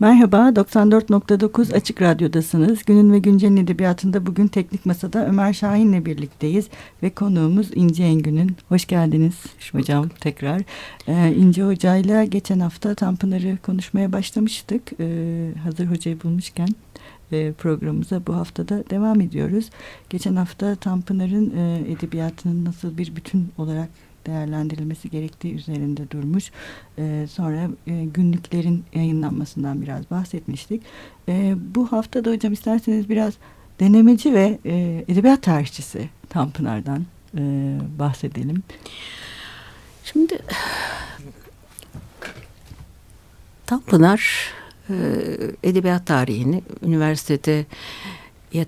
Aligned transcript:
Merhaba, 0.00 0.36
94.9 0.36 1.74
Açık 1.74 2.02
Radyo'dasınız. 2.02 2.84
Günün 2.84 3.12
ve 3.12 3.18
Güncel'in 3.18 3.56
edebiyatında 3.56 4.26
bugün 4.26 4.46
Teknik 4.46 4.86
Masa'da 4.86 5.26
Ömer 5.26 5.52
Şahin'le 5.52 6.04
birlikteyiz. 6.04 6.68
Ve 7.02 7.10
konuğumuz 7.10 7.70
İnce 7.74 8.04
Engün'ün. 8.04 8.56
Hoş 8.68 8.86
geldiniz 8.86 9.34
hocam 9.72 10.08
tekrar. 10.08 10.62
Ee, 11.08 11.34
İnce 11.36 11.62
Hoca'yla 11.62 12.24
geçen 12.24 12.60
hafta 12.60 12.94
Tanpınar'ı 12.94 13.58
konuşmaya 13.62 14.12
başlamıştık. 14.12 14.82
Ee, 15.00 15.50
hazır 15.64 15.86
hocayı 15.86 16.22
bulmuşken 16.22 16.68
e, 17.32 17.52
programımıza 17.52 18.26
bu 18.26 18.36
haftada 18.36 18.90
devam 18.90 19.20
ediyoruz. 19.20 19.70
Geçen 20.10 20.36
hafta 20.36 20.74
Tanpınar'ın 20.74 21.56
e, 21.56 21.92
edebiyatının 21.92 22.64
nasıl 22.64 22.98
bir 22.98 23.16
bütün 23.16 23.48
olarak 23.58 23.88
değerlendirilmesi 24.26 25.10
gerektiği 25.10 25.54
üzerinde 25.54 26.10
durmuş. 26.10 26.50
E, 26.98 27.26
sonra 27.30 27.68
e, 27.86 28.04
günlüklerin 28.04 28.84
yayınlanmasından 28.94 29.82
biraz 29.82 30.10
bahsetmiştik. 30.10 30.82
E, 31.28 31.54
bu 31.74 31.92
hafta 31.92 32.24
da 32.24 32.30
hocam 32.30 32.52
isterseniz 32.52 33.08
biraz 33.08 33.34
denemeci 33.80 34.34
ve 34.34 34.58
e, 34.64 35.04
edebiyat 35.08 35.42
tarihçisi 35.42 36.08
Tanpınar'dan 36.28 37.06
e, 37.38 37.42
bahsedelim. 37.98 38.62
Şimdi 40.04 40.38
Tanpınar 43.66 44.52
e, 44.90 44.94
edebiyat 45.62 46.06
tarihini 46.06 46.62
üniversitede 46.82 47.66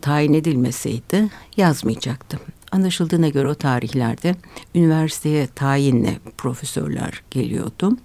tayin 0.01 0.35
edilmeseydi 0.35 1.29
yazmayacaktım. 1.57 2.41
Anlaşıldığına 2.73 3.29
göre 3.29 3.49
o 3.49 3.55
tarihlerde 3.55 4.37
üniversiteye 4.75 5.47
tayinle 5.47 6.19
profesörler 6.39 7.23
geliyordu. 7.31 7.97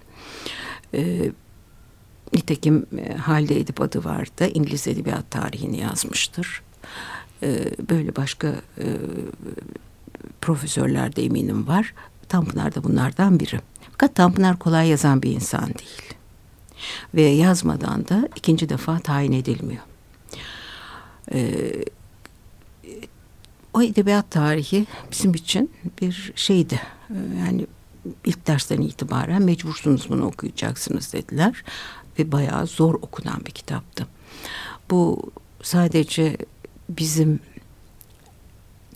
E, 0.94 1.32
nitekim 2.34 2.86
Halide 3.22 3.60
Edip 3.60 3.82
adı 3.82 4.04
vardı. 4.04 4.48
İngiliz 4.54 4.88
edebiyat 4.88 5.32
tarihini 5.32 5.80
yazmıştır. 5.80 6.62
E, 7.44 7.66
böyle 7.90 8.16
başka 8.16 8.48
e, 8.78 8.86
profesörler 10.42 11.16
de 11.16 11.26
eminim 11.26 11.68
var. 11.68 11.94
Tanpınar 12.30 12.76
da 12.76 12.84
bunlardan 12.84 13.40
biri. 13.40 13.60
Fakat 13.92 14.16
Tanpınar 14.16 14.60
kolay 14.60 14.90
yazan 14.90 15.22
bir 15.22 15.32
insan 15.32 15.66
değil. 15.66 16.14
Ve 17.16 17.22
yazmadan 17.22 18.08
da 18.08 18.30
ikinci 18.36 18.70
defa 18.70 19.00
tayin 19.00 19.32
edilmiyor. 19.32 19.84
Ee, 21.34 21.72
o 23.74 23.82
edebiyat 23.82 24.32
tarihi 24.32 24.86
bizim 25.12 25.34
için 25.34 25.72
bir 26.02 26.34
şeydi. 26.36 26.82
Ee, 27.10 27.14
yani 27.40 27.68
ilk 28.26 28.48
dersten 28.48 28.82
itibaren 28.82 29.42
mecbursunuz 29.42 30.10
bunu 30.10 30.26
okuyacaksınız 30.26 31.14
dediler. 31.14 31.64
Ve 32.20 32.32
bayağı 32.32 32.68
zor 32.68 32.94
okunan 32.94 33.46
bir 33.46 33.52
kitaptı. 33.52 34.08
Bu 34.92 35.32
sadece 35.64 36.38
bizim 36.90 37.40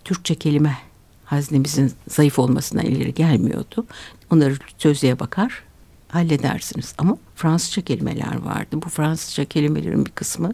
Türkçe 0.04 0.34
kelime 0.34 0.78
haznemizin 1.24 1.92
zayıf 2.08 2.38
olmasına 2.38 2.82
ileri 2.82 3.14
gelmiyordu. 3.14 3.86
Onları 4.30 4.56
sözlüğe 4.78 5.18
bakar 5.18 5.62
halledersiniz. 6.08 6.94
Ama 6.98 7.18
Fransızca 7.36 7.82
kelimeler 7.82 8.36
vardı. 8.42 8.82
Bu 8.84 8.88
Fransızca 8.88 9.44
kelimelerin 9.44 10.06
bir 10.06 10.10
kısmı 10.10 10.52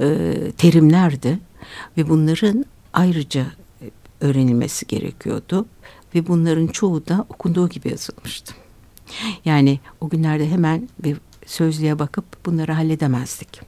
e, 0.00 0.34
terimlerdi. 0.56 1.38
Ve 1.96 2.08
bunların 2.08 2.64
ayrıca 2.92 3.46
öğrenilmesi 4.20 4.86
gerekiyordu. 4.86 5.66
Ve 6.14 6.26
bunların 6.26 6.66
çoğu 6.66 7.06
da 7.06 7.26
okunduğu 7.28 7.68
gibi 7.68 7.88
yazılmıştı. 7.88 8.54
Yani 9.44 9.80
o 10.00 10.08
günlerde 10.08 10.50
hemen 10.50 10.88
bir 10.98 11.16
sözlüğe 11.46 11.98
bakıp 11.98 12.46
bunları 12.46 12.72
halledemezdik. 12.72 13.60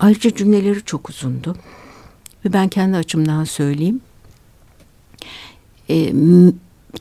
Ayrıca 0.00 0.34
cümleleri 0.34 0.84
çok 0.84 1.10
uzundu. 1.10 1.56
Ve 2.44 2.52
ben 2.52 2.68
kendi 2.68 2.96
açımdan 2.96 3.44
söyleyeyim. 3.44 4.00
E, 5.90 6.12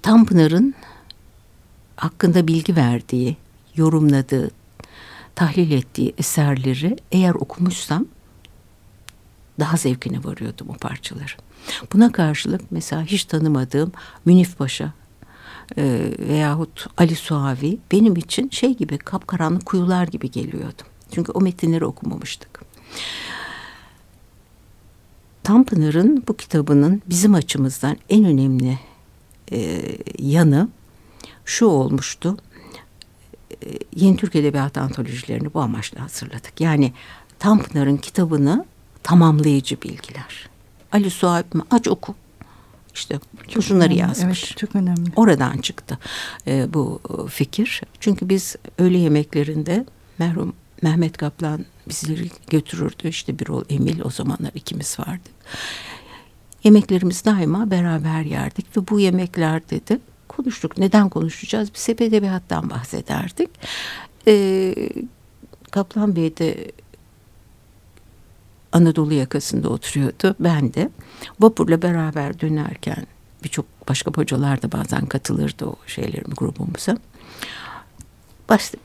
Tanpınar'ın 0.01 0.75
hakkında 1.95 2.47
bilgi 2.47 2.75
verdiği, 2.75 3.37
yorumladığı, 3.75 4.51
tahlil 5.35 5.71
ettiği 5.71 6.13
eserleri 6.17 6.97
eğer 7.11 7.33
okumuşsam 7.33 8.05
daha 9.59 9.77
zevkine 9.77 10.23
varıyordum 10.23 10.69
o 10.69 10.73
parçaları. 10.73 11.33
Buna 11.93 12.11
karşılık 12.11 12.61
mesela 12.71 13.03
hiç 13.03 13.25
tanımadığım 13.25 13.91
Münif 14.25 14.57
Paşa 14.57 14.93
e, 15.77 16.11
veyahut 16.19 16.87
Ali 16.97 17.15
Suavi 17.15 17.77
benim 17.91 18.15
için 18.15 18.49
şey 18.49 18.77
gibi 18.77 18.97
kapkaranlık 18.97 19.65
kuyular 19.65 20.07
gibi 20.07 20.31
geliyordu. 20.31 20.81
Çünkü 21.11 21.31
o 21.31 21.41
metinleri 21.41 21.85
okumamıştık. 21.85 22.61
Tanpınar'ın 25.43 26.23
bu 26.27 26.37
kitabının 26.37 27.01
bizim 27.05 27.33
açımızdan 27.33 27.97
en 28.09 28.25
önemli 28.25 28.79
e, 29.51 29.81
yanı 30.19 30.69
şu 31.45 31.65
olmuştu. 31.65 32.37
E, 33.51 33.79
Yeni 33.95 34.17
Türk 34.17 34.35
Edebiyatı 34.35 34.81
antolojilerini 34.81 35.53
bu 35.53 35.61
amaçla 35.61 36.01
hazırladık. 36.01 36.61
Yani 36.61 36.93
Tanpınar'ın 37.39 37.97
kitabını 37.97 38.65
tamamlayıcı 39.03 39.81
bilgiler. 39.81 40.49
Ali 40.91 41.09
Suabi 41.09 41.45
aç 41.71 41.87
oku. 41.87 42.15
İşte 42.93 43.19
çok 43.47 43.63
şunları 43.63 43.85
önemli, 43.85 43.99
yazmış. 43.99 44.43
Evet, 44.43 44.57
çok 44.57 44.75
önemli. 44.75 45.11
Oradan 45.15 45.57
çıktı 45.57 45.97
e, 46.47 46.73
bu 46.73 47.01
fikir. 47.29 47.81
Çünkü 47.99 48.29
biz 48.29 48.55
öğle 48.77 48.97
yemeklerinde 48.97 49.85
merhum 50.17 50.53
Mehmet 50.81 51.17
Kaplan 51.17 51.65
bizleri 51.89 52.29
götürürdü. 52.47 53.07
İşte 53.07 53.39
bir 53.39 53.47
ol 53.47 53.63
Emil 53.69 54.01
o 54.01 54.09
zamanlar 54.09 54.51
ikimiz 54.55 54.99
vardı. 54.99 55.29
Yemeklerimiz 56.63 57.25
daima 57.25 57.71
beraber 57.71 58.21
yerdik 58.21 58.77
ve 58.77 58.87
bu 58.87 58.99
yemeklerde 58.99 59.87
de 59.87 59.99
konuştuk. 60.27 60.77
Neden 60.77 61.09
konuşacağız? 61.09 61.69
Biz 61.75 61.87
hep 61.87 62.01
edebiyattan 62.01 62.69
bahsederdik. 62.69 63.49
Ee, 64.27 64.75
Kaplan 65.71 66.15
Bey 66.15 66.37
de 66.37 66.71
Anadolu 68.71 69.13
yakasında 69.13 69.69
oturuyordu. 69.69 70.35
Ben 70.39 70.73
de 70.73 70.89
vapurla 71.39 71.81
beraber 71.81 72.39
dönerken 72.39 73.07
birçok 73.43 73.65
başka 73.89 74.11
hocalar 74.11 74.61
da 74.61 74.71
bazen 74.71 75.05
katılırdı 75.05 75.65
o 75.65 75.75
şeylerin 75.87 76.33
grubumuza. 76.37 76.97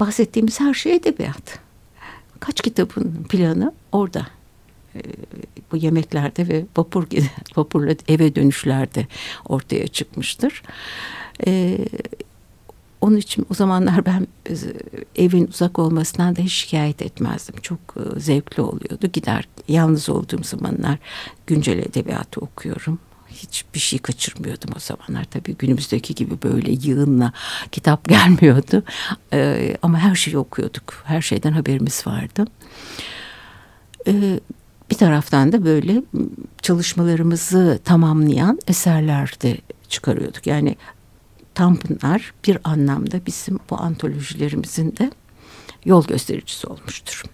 Bahsettiğimiz 0.01 0.61
her 0.61 0.75
şey 0.75 0.95
edebiyat. 0.95 1.59
Kaç 2.41 2.61
kitabın 2.61 3.27
planı 3.29 3.73
orada. 3.93 4.27
Ee, 4.95 5.01
bu 5.73 5.77
yemeklerde 5.77 6.49
ve 6.49 6.65
vapur 6.77 7.07
vapurla 7.57 7.95
eve 8.09 8.35
dönüşlerde 8.35 9.07
ortaya 9.49 9.87
çıkmıştır. 9.87 10.63
Ee, 11.47 11.79
onun 13.05 13.17
için 13.17 13.47
o 13.51 13.55
zamanlar 13.55 14.07
ben 14.07 14.27
e, 14.51 14.55
evin 15.17 15.47
uzak 15.47 15.79
olmasından 15.79 16.37
da 16.37 16.43
hiç 16.43 16.53
şikayet 16.53 17.03
etmezdim. 17.03 17.55
Çok 17.63 17.79
e, 17.97 18.21
zevkli 18.21 18.63
oluyordu. 18.63 19.07
Gider 19.13 19.49
yalnız 19.69 20.09
olduğum 20.09 20.45
zamanlar 20.45 20.99
güncel 21.47 21.79
edebiyatı 21.79 22.41
okuyorum. 22.41 22.99
Hiçbir 23.29 23.81
şey 23.81 23.99
kaçırmıyordum 23.99 24.71
o 24.77 24.79
zamanlar. 24.79 25.25
Tabii 25.25 25.57
günümüzdeki 25.57 26.15
gibi 26.15 26.43
böyle 26.43 26.73
yığınla 26.73 27.33
kitap 27.73 28.09
gelmiyordu. 28.09 28.83
Ee, 29.33 29.77
ama 29.83 29.99
her 29.99 30.15
şeyi 30.15 30.39
okuyorduk. 30.39 31.03
Her 31.05 31.23
şeyden 31.23 31.53
haberimiz 31.53 32.07
vardı. 32.07 32.47
Bir 34.91 34.97
taraftan 34.97 35.53
da 35.53 35.65
böyle 35.65 36.03
çalışmalarımızı 36.63 37.81
tamamlayan 37.85 38.59
eserler 38.67 39.35
de 39.43 39.57
çıkarıyorduk. 39.89 40.47
Yani 40.47 40.77
Tanpınar 41.55 42.35
bir 42.47 42.59
anlamda 42.65 43.27
bizim 43.27 43.59
bu 43.71 43.81
antolojilerimizin 43.81 44.97
de 44.97 45.11
yol 45.85 46.07
göstericisi 46.07 46.67
olmuştur. 46.67 47.25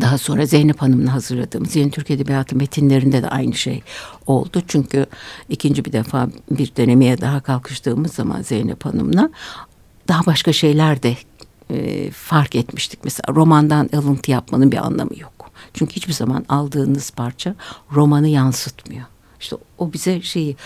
Daha 0.00 0.18
sonra 0.18 0.46
Zeynep 0.46 0.82
Hanım'la 0.82 1.12
hazırladığımız 1.12 1.76
Yeni 1.76 1.90
Türk 1.90 2.10
Edebiyatı 2.10 2.56
metinlerinde 2.56 3.22
de 3.22 3.28
aynı 3.28 3.54
şey 3.54 3.82
oldu. 4.26 4.62
Çünkü 4.68 5.06
ikinci 5.48 5.84
bir 5.84 5.92
defa 5.92 6.28
bir 6.50 6.72
denemeye 6.76 7.20
daha 7.20 7.40
kalkıştığımız 7.40 8.14
zaman 8.14 8.42
Zeynep 8.42 8.84
Hanım'la 8.84 9.30
daha 10.08 10.26
başka 10.26 10.52
şeyler 10.52 11.02
de 11.02 11.16
e, 11.70 12.10
fark 12.10 12.54
etmiştik. 12.54 13.00
Mesela 13.04 13.34
romandan 13.34 13.90
alıntı 13.96 14.30
yapmanın 14.30 14.72
bir 14.72 14.86
anlamı 14.86 15.18
yok. 15.18 15.50
Çünkü 15.74 15.96
hiçbir 15.96 16.12
zaman 16.12 16.44
aldığınız 16.48 17.10
parça 17.10 17.54
romanı 17.92 18.28
yansıtmıyor. 18.28 19.06
İşte 19.40 19.56
o 19.78 19.92
bize 19.92 20.22
şeyi 20.22 20.56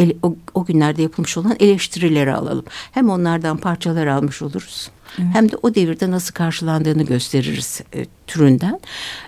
ele, 0.00 0.16
o, 0.22 0.36
o 0.54 0.64
günlerde 0.64 1.02
yapılmış 1.02 1.36
olan 1.36 1.56
eleştirileri 1.60 2.32
alalım. 2.32 2.64
Hem 2.92 3.10
onlardan 3.10 3.56
parçalar 3.56 4.06
almış 4.06 4.42
oluruz. 4.42 4.90
Evet. 5.18 5.28
Hem 5.32 5.50
de 5.50 5.56
o 5.62 5.74
devirde 5.74 6.10
nasıl 6.10 6.34
karşılandığını 6.34 7.02
gösteririz 7.02 7.80
e, 7.94 8.06
türünden. 8.26 8.80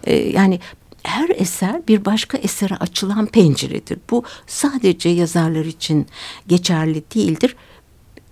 E, 0.05 0.15
yani 0.15 0.61
her 1.03 1.29
eser 1.29 1.87
bir 1.89 2.05
başka 2.05 2.39
esere 2.39 2.77
açılan 2.77 3.27
penceredir. 3.27 3.99
Bu 4.11 4.25
sadece 4.47 5.09
yazarlar 5.09 5.65
için 5.65 6.07
geçerli 6.49 7.03
değildir. 7.15 7.57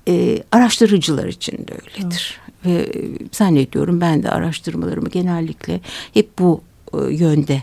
E, 0.08 0.42
araştırıcılar 0.52 1.26
için 1.26 1.58
de 1.58 1.72
öyledir. 1.72 2.40
Evet. 2.64 2.94
ve 2.94 3.00
e, 3.00 3.12
zannediyorum 3.32 4.00
ben 4.00 4.22
de 4.22 4.30
araştırmalarımı 4.30 5.08
genellikle 5.08 5.80
hep 6.14 6.38
bu 6.38 6.60
e, 6.94 6.98
yönde 7.14 7.62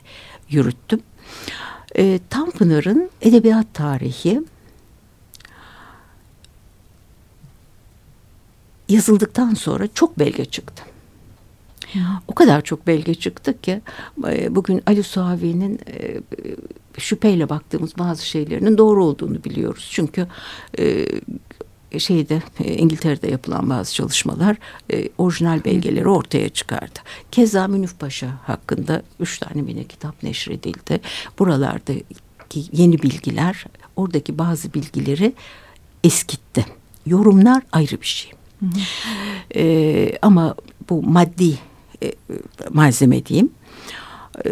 yürüttüm. 0.49 0.99
E, 1.97 2.19
Tanpınar'ın 2.29 3.09
edebiyat 3.21 3.73
tarihi 3.73 4.41
yazıldıktan 8.89 9.53
sonra 9.53 9.87
çok 9.93 10.19
belge 10.19 10.45
çıktı. 10.45 10.83
O 12.27 12.35
kadar 12.35 12.61
çok 12.61 12.87
belge 12.87 13.15
çıktı 13.15 13.61
ki 13.61 13.81
e, 14.27 14.55
bugün 14.55 14.83
Ali 14.85 15.03
Suavi'nin 15.03 15.79
e, 15.89 16.21
şüpheyle 16.97 17.49
baktığımız 17.49 17.97
bazı 17.97 18.25
şeylerinin 18.25 18.77
doğru 18.77 19.05
olduğunu 19.05 19.43
biliyoruz. 19.43 19.89
Çünkü 19.91 20.27
e, 20.79 21.07
şeyde 21.99 22.41
İngiltere'de 22.59 23.31
yapılan 23.31 23.69
bazı 23.69 23.93
çalışmalar 23.93 24.57
orijinal 25.17 25.63
belgeleri 25.65 26.09
ortaya 26.09 26.49
çıkardı. 26.49 26.99
Keza 27.31 27.67
Münif 27.67 27.99
Paşa 27.99 28.27
hakkında 28.43 29.01
üç 29.19 29.39
tane 29.39 29.61
mini 29.61 29.87
kitap 29.87 30.23
neşredildi. 30.23 31.01
Buralardaki 31.39 32.03
yeni 32.71 33.01
bilgiler 33.01 33.65
oradaki 33.95 34.37
bazı 34.37 34.73
bilgileri 34.73 35.33
eskitti. 36.03 36.65
Yorumlar 37.05 37.63
ayrı 37.71 38.01
bir 38.01 38.05
şey. 38.05 38.36
Hı 38.59 38.65
hı. 38.65 38.69
Ee, 39.55 40.17
ama 40.21 40.55
bu 40.89 41.03
maddi 41.03 41.57
e, 42.03 42.11
malzeme 42.69 43.25
diyeyim. 43.25 43.49
E, 44.45 44.49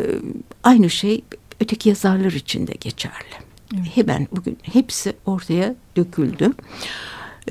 aynı 0.64 0.90
şey 0.90 1.24
öteki 1.60 1.90
yazarlar 1.90 2.32
için 2.32 2.68
de 2.68 2.74
geçerli. 2.80 3.36
Evet. 3.76 3.88
Hemen 3.96 4.28
bugün 4.32 4.58
hepsi 4.62 5.14
ortaya 5.26 5.76
döküldü. 5.96 6.52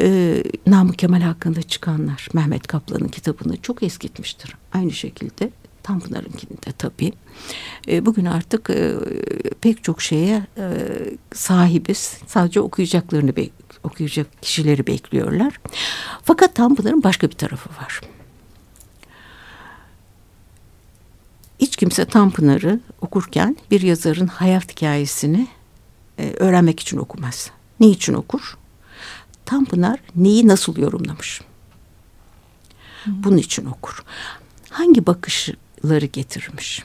E, 0.01 0.43
Namık 0.67 0.99
Kemal 0.99 1.21
hakkında 1.21 1.63
çıkanlar 1.63 2.29
Mehmet 2.33 2.67
Kaplan'ın 2.67 3.09
kitabını 3.09 3.57
çok 3.57 3.83
eskitmiştir. 3.83 4.57
Aynı 4.73 4.93
şekilde 4.93 5.51
Tanpınar'ınkini 5.83 6.51
de 6.51 6.73
tabii. 6.79 7.13
E, 7.89 8.07
bugün 8.07 8.25
artık 8.25 8.71
e, 8.71 8.95
pek 9.61 9.85
çok 9.85 10.03
şeye 10.03 10.47
e, 10.59 10.69
sahibiz. 11.35 12.19
Sadece 12.27 12.61
okuyacaklarını 12.61 13.37
be 13.37 13.49
okuyacak 13.85 14.43
kişileri 14.43 14.87
bekliyorlar. 14.87 15.61
Fakat 16.23 16.55
Tanpınar'ın 16.55 17.03
başka 17.03 17.31
bir 17.31 17.35
tarafı 17.35 17.71
var. 17.83 18.01
hiç 21.75 21.77
kimse 21.77 22.05
Tanpınar'ı 22.05 22.81
okurken 23.01 23.57
bir 23.71 23.81
yazarın 23.81 24.27
hayat 24.27 24.73
hikayesini 24.73 25.49
e, 26.19 26.33
öğrenmek 26.39 26.81
için 26.81 26.99
okumaz. 26.99 27.51
Ne 27.81 27.87
için 27.87 28.15
okur? 28.15 28.57
Tanpınar 29.45 30.01
neyi 30.17 30.49
nasıl 30.49 30.77
yorumlamış? 30.77 31.41
Bunun 33.07 33.37
için 33.37 33.67
okur. 33.67 34.05
Hangi 34.71 35.07
bakışları 35.07 36.07
getirmiş? 36.07 36.85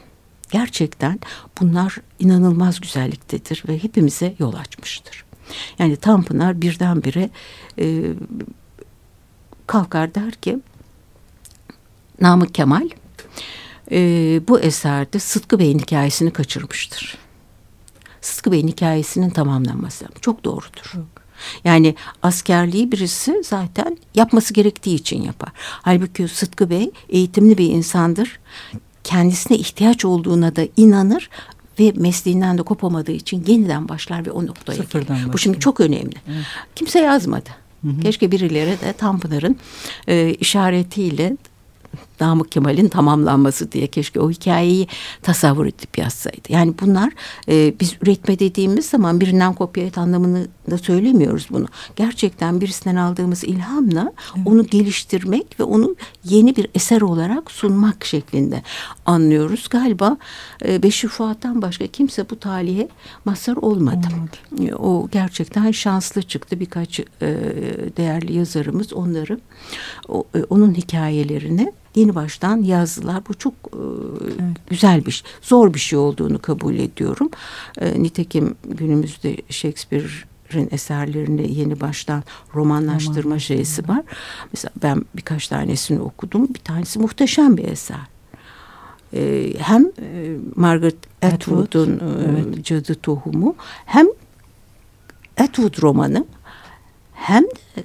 Gerçekten 0.52 1.20
bunlar 1.62 1.98
inanılmaz 2.20 2.82
güzelliktedir 2.82 3.64
ve 3.68 3.84
hepimize 3.84 4.36
yol 4.40 4.54
açmıştır. 4.54 5.26
Yani 5.80 5.96
Tanpınar 5.96 6.62
birdenbire 6.62 7.30
e, 7.80 8.04
kalkar 9.68 10.16
der 10.16 10.32
ki 10.32 10.60
Namık 12.22 12.56
Kemal 12.56 12.90
e, 13.92 13.98
bu 14.48 14.60
eserde 14.60 15.20
Sıtkı 15.20 15.60
Bey'in 15.60 15.80
hikayesini 15.80 16.32
kaçırmıştır. 16.32 17.18
Sıtkı 18.22 18.52
Bey'in 18.52 18.68
hikayesinin 18.68 19.30
tamamlanması 19.30 20.06
çok 20.22 20.44
doğrudur. 20.44 20.94
Yani 21.64 21.96
askerliği 22.22 22.92
birisi 22.92 23.42
zaten 23.46 23.98
yapması 24.16 24.54
gerektiği 24.54 24.96
için 24.96 25.22
yapar. 25.22 25.50
Halbuki 25.56 26.28
Sıtkı 26.28 26.70
Bey 26.70 26.92
eğitimli 27.10 27.58
bir 27.58 27.70
insandır. 27.70 28.40
Kendisine 29.04 29.58
ihtiyaç 29.58 30.06
olduğuna 30.06 30.56
da 30.56 30.62
inanır 30.78 31.30
ve 31.80 31.94
mesleğinden 31.96 32.58
de 32.58 32.62
kopamadığı 32.62 33.12
için 33.12 33.44
yeniden 33.48 33.90
başlar 33.90 34.26
ve 34.26 34.32
o 34.32 34.46
noktaya 34.46 34.76
Sıfırdan 34.76 35.18
gelir. 35.18 35.34
Bu 35.34 35.38
şimdi 35.38 35.60
çok 35.60 35.80
önemli. 35.80 36.16
Evet. 36.28 36.46
Kimse 36.76 37.00
yazmadı. 37.00 37.50
Hı 37.82 37.88
hı. 37.88 38.00
Keşke 38.00 38.32
birileri 38.32 38.82
de 38.82 38.94
Tanpınar'ın 38.94 39.58
e, 40.08 40.34
işaretiyle 40.34 41.38
Namık 42.22 42.52
Kemal'in 42.52 42.90
tamamlanması 42.90 43.72
diye 43.72 43.88
keşke 43.88 44.20
o 44.20 44.32
hikayeyi 44.32 44.88
tasavvur 45.22 45.66
edip 45.66 45.98
yazsaydı. 45.98 46.50
Yani 46.50 46.74
bunlar 46.82 47.14
e, 47.50 47.74
biz 47.80 47.96
üretme 48.02 48.40
dediğimiz 48.40 48.86
zaman 48.86 49.22
birinden 49.22 49.54
kopya 49.54 49.84
et 49.84 49.98
anlamını 49.98 50.48
da 50.72 50.78
söylemiyoruz 50.78 51.48
bunu. 51.52 51.66
Gerçekten 51.96 52.62
birisinden 52.62 52.96
aldığımız 52.96 53.44
ilhamla 53.44 54.14
evet. 54.38 54.48
onu 54.48 54.68
geliştirmek 54.68 55.60
ve 55.60 55.64
onu 55.64 55.96
yeni 56.24 56.56
bir 56.56 56.68
eser 56.76 57.02
olarak 57.02 57.52
sunmak 57.52 58.06
şeklinde 58.06 58.64
anlıyoruz. 59.06 59.68
Galiba 59.70 60.18
e, 60.66 60.84
Beşir 60.84 61.08
Fuat'tan 61.08 61.62
başka 61.62 61.88
kimse 61.88 62.30
bu 62.30 62.40
talihe 62.40 62.90
mazhar 63.26 63.56
olmadı. 63.56 64.08
olmadı. 64.60 64.76
O 64.76 65.08
gerçekten 65.12 65.72
şanslı 65.72 66.22
çıktı. 66.22 66.60
Birkaç 66.60 67.00
e, 67.00 67.06
değerli 67.98 68.34
yazarımız 68.34 68.94
onları 68.94 69.40
o, 70.08 70.24
e, 70.36 70.44
onun 70.50 70.74
hikayelerini 70.74 71.74
yeni 71.96 72.16
baştan 72.16 72.58
yazdılar. 72.58 73.22
Bu 73.30 73.34
çok 73.34 73.54
e, 73.54 73.78
evet. 74.24 74.58
güzel 74.70 75.06
bir 75.06 75.12
şey. 75.12 75.32
Zor 75.42 75.74
bir 75.74 75.80
şey 75.80 76.00
olduğunu 76.00 76.40
kabul 76.40 76.76
ediyorum. 76.76 77.30
E, 77.78 78.04
nitekim 78.04 78.56
günümüzde 78.64 79.38
Shakespeare'in 79.50 80.70
eserlerini 80.72 81.54
yeni 81.60 81.80
baştan 81.80 82.24
romanlaştırma 82.56 83.24
Roman. 83.24 83.38
şeysi 83.38 83.88
var. 83.88 84.04
Mesela 84.54 84.72
ben 84.84 85.06
birkaç 85.16 85.48
tanesini 85.48 86.00
okudum. 86.00 86.48
Bir 86.54 86.60
tanesi 86.60 87.00
muhteşem 87.00 87.58
bir 87.58 87.68
eser. 87.68 88.00
E, 89.14 89.54
hem 89.58 89.86
e, 89.86 90.36
Margaret 90.56 90.98
Atwood'un 91.22 91.96
Atwood. 91.96 92.20
e, 92.20 92.30
evet. 92.30 92.66
Cadı 92.66 92.96
Tohumu 92.96 93.56
hem 93.86 94.08
Atwood 95.40 95.82
romanı 95.82 96.26
hem 97.14 97.44
de 97.44 97.84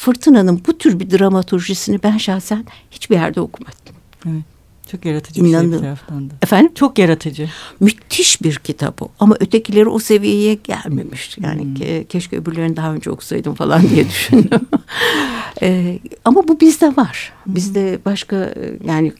Fırtına'nın 0.00 0.62
bu 0.66 0.78
tür 0.78 1.00
bir 1.00 1.10
dramaturjisini 1.10 2.02
ben 2.02 2.16
şahsen 2.16 2.64
hiçbir 2.90 3.14
yerde 3.14 3.40
okumadım. 3.40 3.94
Evet. 4.28 4.42
Çok 4.90 5.04
yaratıcı 5.04 5.40
İnanın. 5.40 5.66
bir 5.66 5.70
şey 5.70 5.78
bir 5.78 5.82
taraftan 5.82 6.30
da. 6.30 6.34
Efendim? 6.42 6.72
Çok 6.74 6.98
yaratıcı. 6.98 7.48
Müthiş 7.80 8.42
bir 8.42 8.54
kitap 8.54 9.02
o. 9.02 9.08
Ama 9.20 9.36
ötekileri 9.40 9.88
o 9.88 9.98
seviyeye 9.98 10.54
gelmemiş. 10.54 11.38
Yani 11.40 11.62
hmm. 11.62 11.74
ke 11.74 12.04
keşke 12.04 12.38
öbürlerini 12.38 12.76
daha 12.76 12.94
önce 12.94 13.10
okusaydım 13.10 13.54
falan 13.54 13.88
diye 13.88 14.08
düşündüm. 14.08 14.60
ee, 15.62 15.98
ama 16.24 16.48
bu 16.48 16.60
bizde 16.60 16.96
var. 16.96 17.32
Bizde 17.46 17.98
başka 18.04 18.54
yani 18.84 19.12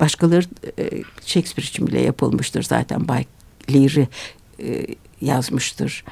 başkaları 0.00 0.44
Shakespeare 1.24 1.66
için 1.66 1.86
bile 1.86 2.00
yapılmıştır 2.00 2.62
zaten. 2.62 3.08
Bay 3.08 3.24
Leary 3.72 4.04
e, 4.62 4.86
yazmıştır. 5.20 6.04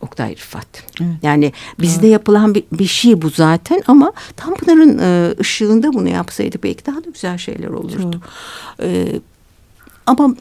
Oktay 0.00 0.36
Rıfat. 0.36 0.66
Evet. 1.00 1.10
Yani 1.22 1.52
bizde 1.80 2.00
evet. 2.00 2.12
yapılan 2.12 2.54
bir, 2.54 2.64
bir 2.72 2.86
şey 2.86 3.22
bu 3.22 3.30
zaten 3.30 3.82
ama 3.86 4.12
Tanpınar'ın 4.36 4.98
e, 4.98 5.34
ışığında 5.40 5.92
bunu 5.92 6.08
yapsaydı 6.08 6.56
belki 6.62 6.86
daha 6.86 7.04
da 7.04 7.10
güzel 7.10 7.38
şeyler 7.38 7.68
olurdu. 7.68 8.20
E, 8.82 9.20
ama 10.06 10.34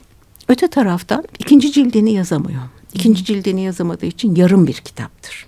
öte 0.48 0.68
taraftan 0.68 1.24
ikinci 1.40 1.72
cildini 1.72 2.14
yazamıyor. 2.14 2.62
İkinci 2.94 3.22
Hı. 3.22 3.26
cildini 3.26 3.62
yazamadığı 3.62 4.06
için 4.06 4.36
yarım 4.36 4.68
bir 4.68 4.74
kitaptır. 4.74 5.46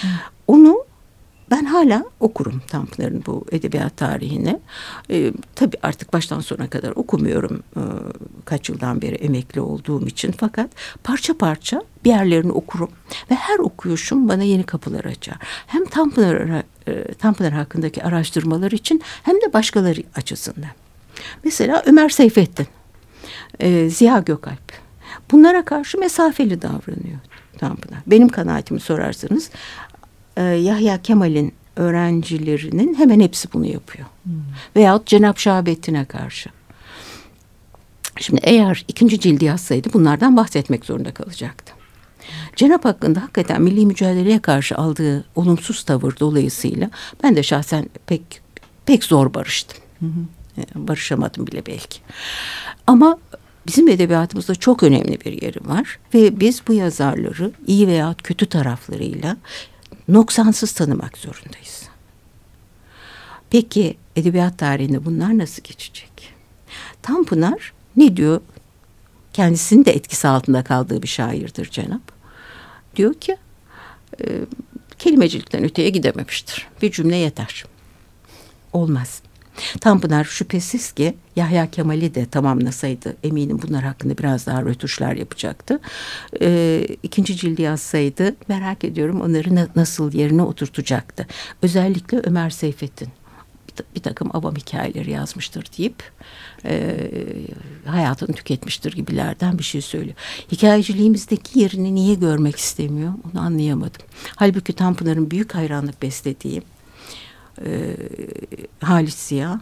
Hı. 0.00 0.06
Onu 0.46 0.84
ben 1.50 1.64
hala 1.64 2.04
okurum 2.20 2.62
Tanpınar'ın 2.66 3.22
bu 3.26 3.44
edebiyat 3.52 3.96
tarihini. 3.96 4.60
Ee, 5.10 5.32
tabii 5.54 5.76
artık 5.82 6.12
baştan 6.12 6.40
sona 6.40 6.70
kadar 6.70 6.90
okumuyorum 6.90 7.62
ee, 7.76 7.80
kaç 8.44 8.68
yıldan 8.68 9.02
beri 9.02 9.14
emekli 9.14 9.60
olduğum 9.60 10.06
için. 10.06 10.32
Fakat 10.32 10.70
parça 11.04 11.38
parça 11.38 11.82
bir 12.04 12.10
yerlerini 12.10 12.52
okurum. 12.52 12.90
Ve 13.30 13.34
her 13.34 13.58
okuyuşum 13.58 14.28
bana 14.28 14.42
yeni 14.42 14.62
kapılar 14.62 15.04
açar. 15.04 15.36
Hem 15.66 15.84
Tanpınar, 15.84 16.62
e, 16.88 17.14
Tanpınar 17.14 17.52
hakkındaki 17.52 18.04
araştırmalar 18.04 18.70
için 18.70 19.02
hem 19.22 19.36
de 19.36 19.52
başkaları 19.52 20.02
açısından. 20.14 20.70
Mesela 21.44 21.82
Ömer 21.86 22.08
Seyfettin, 22.08 22.66
e, 23.60 23.90
Ziya 23.90 24.18
Gökalp. 24.18 24.72
Bunlara 25.30 25.64
karşı 25.64 25.98
mesafeli 25.98 26.62
davranıyor 26.62 27.18
Tanpınar. 27.58 28.00
Benim 28.06 28.28
kanaatimi 28.28 28.80
sorarsanız 28.80 29.50
e, 30.40 30.44
Yahya 30.44 31.02
Kemal'in 31.02 31.52
öğrencilerinin 31.76 32.94
hemen 32.94 33.20
hepsi 33.20 33.52
bunu 33.52 33.66
yapıyor. 33.66 34.06
Hmm. 34.22 34.32
Veyahut 34.76 35.06
Cenap 35.06 35.38
Şahabettin'e 35.38 36.04
karşı. 36.04 36.50
Şimdi 38.20 38.40
eğer 38.44 38.84
ikinci 38.88 39.20
cildi 39.20 39.44
yazsaydı 39.44 39.92
bunlardan 39.92 40.36
bahsetmek 40.36 40.84
zorunda 40.84 41.14
kalacaktı. 41.14 41.72
Cenap 42.56 42.84
hakkında 42.84 43.22
hakikaten 43.22 43.62
milli 43.62 43.86
mücadeleye 43.86 44.38
karşı 44.38 44.76
aldığı 44.76 45.24
olumsuz 45.34 45.82
tavır 45.82 46.14
dolayısıyla 46.20 46.90
ben 47.22 47.36
de 47.36 47.42
şahsen 47.42 47.86
pek 48.06 48.22
pek 48.86 49.04
zor 49.04 49.34
barıştım. 49.34 49.78
Hı 50.00 50.06
hı. 50.06 50.60
E, 50.60 50.88
barışamadım 50.88 51.46
bile 51.46 51.66
belki. 51.66 52.00
Ama 52.86 53.18
bizim 53.66 53.88
edebiyatımızda 53.88 54.54
çok 54.54 54.82
önemli 54.82 55.20
bir 55.20 55.42
yeri 55.42 55.68
var 55.68 55.98
ve 56.14 56.40
biz 56.40 56.62
bu 56.68 56.72
yazarları 56.72 57.52
iyi 57.66 57.88
veya 57.88 58.14
kötü 58.22 58.46
taraflarıyla 58.46 59.36
noksansız 60.12 60.72
tanımak 60.72 61.18
zorundayız. 61.18 61.82
Peki 63.50 63.96
edebiyat 64.16 64.58
tarihinde 64.58 65.04
bunlar 65.04 65.38
nasıl 65.38 65.62
geçecek? 65.62 66.34
Tanpınar 67.02 67.72
ne 67.96 68.16
diyor? 68.16 68.40
Kendisinin 69.32 69.84
de 69.84 69.92
etkisi 69.92 70.28
altında 70.28 70.64
kaldığı 70.64 71.02
bir 71.02 71.08
şairdir 71.08 71.70
Cenap. 71.70 72.12
Diyor 72.96 73.14
ki 73.14 73.36
e, 74.20 74.40
kelimecilikten 74.98 75.64
öteye 75.64 75.90
gidememiştir. 75.90 76.68
Bir 76.82 76.90
cümle 76.90 77.16
yeter. 77.16 77.64
Olmaz. 78.72 79.22
Tanpınar 79.80 80.24
şüphesiz 80.24 80.92
ki 80.92 81.14
Yahya 81.36 81.70
Kemal'i 81.70 82.14
de 82.14 82.26
tamamlasaydı 82.26 83.16
eminim 83.24 83.60
bunlar 83.68 83.84
hakkında 83.84 84.18
biraz 84.18 84.46
daha 84.46 84.62
rötuşlar 84.62 85.12
yapacaktı. 85.14 85.80
Ee, 86.40 86.86
ikinci 87.02 87.36
cildi 87.36 87.62
yazsaydı 87.62 88.36
merak 88.48 88.84
ediyorum 88.84 89.20
onları 89.20 89.54
na 89.54 89.68
nasıl 89.76 90.12
yerine 90.12 90.42
oturtacaktı. 90.42 91.26
Özellikle 91.62 92.20
Ömer 92.24 92.50
Seyfettin 92.50 93.08
bir 93.94 94.00
takım 94.00 94.36
avam 94.36 94.56
hikayeleri 94.56 95.10
yazmıştır 95.10 95.66
deyip 95.78 96.02
e, 96.64 96.96
hayatını 97.86 98.36
tüketmiştir 98.36 98.92
gibilerden 98.92 99.58
bir 99.58 99.62
şey 99.62 99.80
söylüyor. 99.80 100.16
Hikayeciliğimizdeki 100.52 101.58
yerini 101.60 101.94
niye 101.94 102.14
görmek 102.14 102.56
istemiyor 102.56 103.12
onu 103.32 103.40
anlayamadım. 103.40 104.02
Halbuki 104.36 104.72
Tanpınar'ın 104.72 105.30
büyük 105.30 105.54
hayranlık 105.54 106.02
beslediği 106.02 106.62
e, 107.64 107.96
Halis 108.80 109.14
Ziya, 109.14 109.60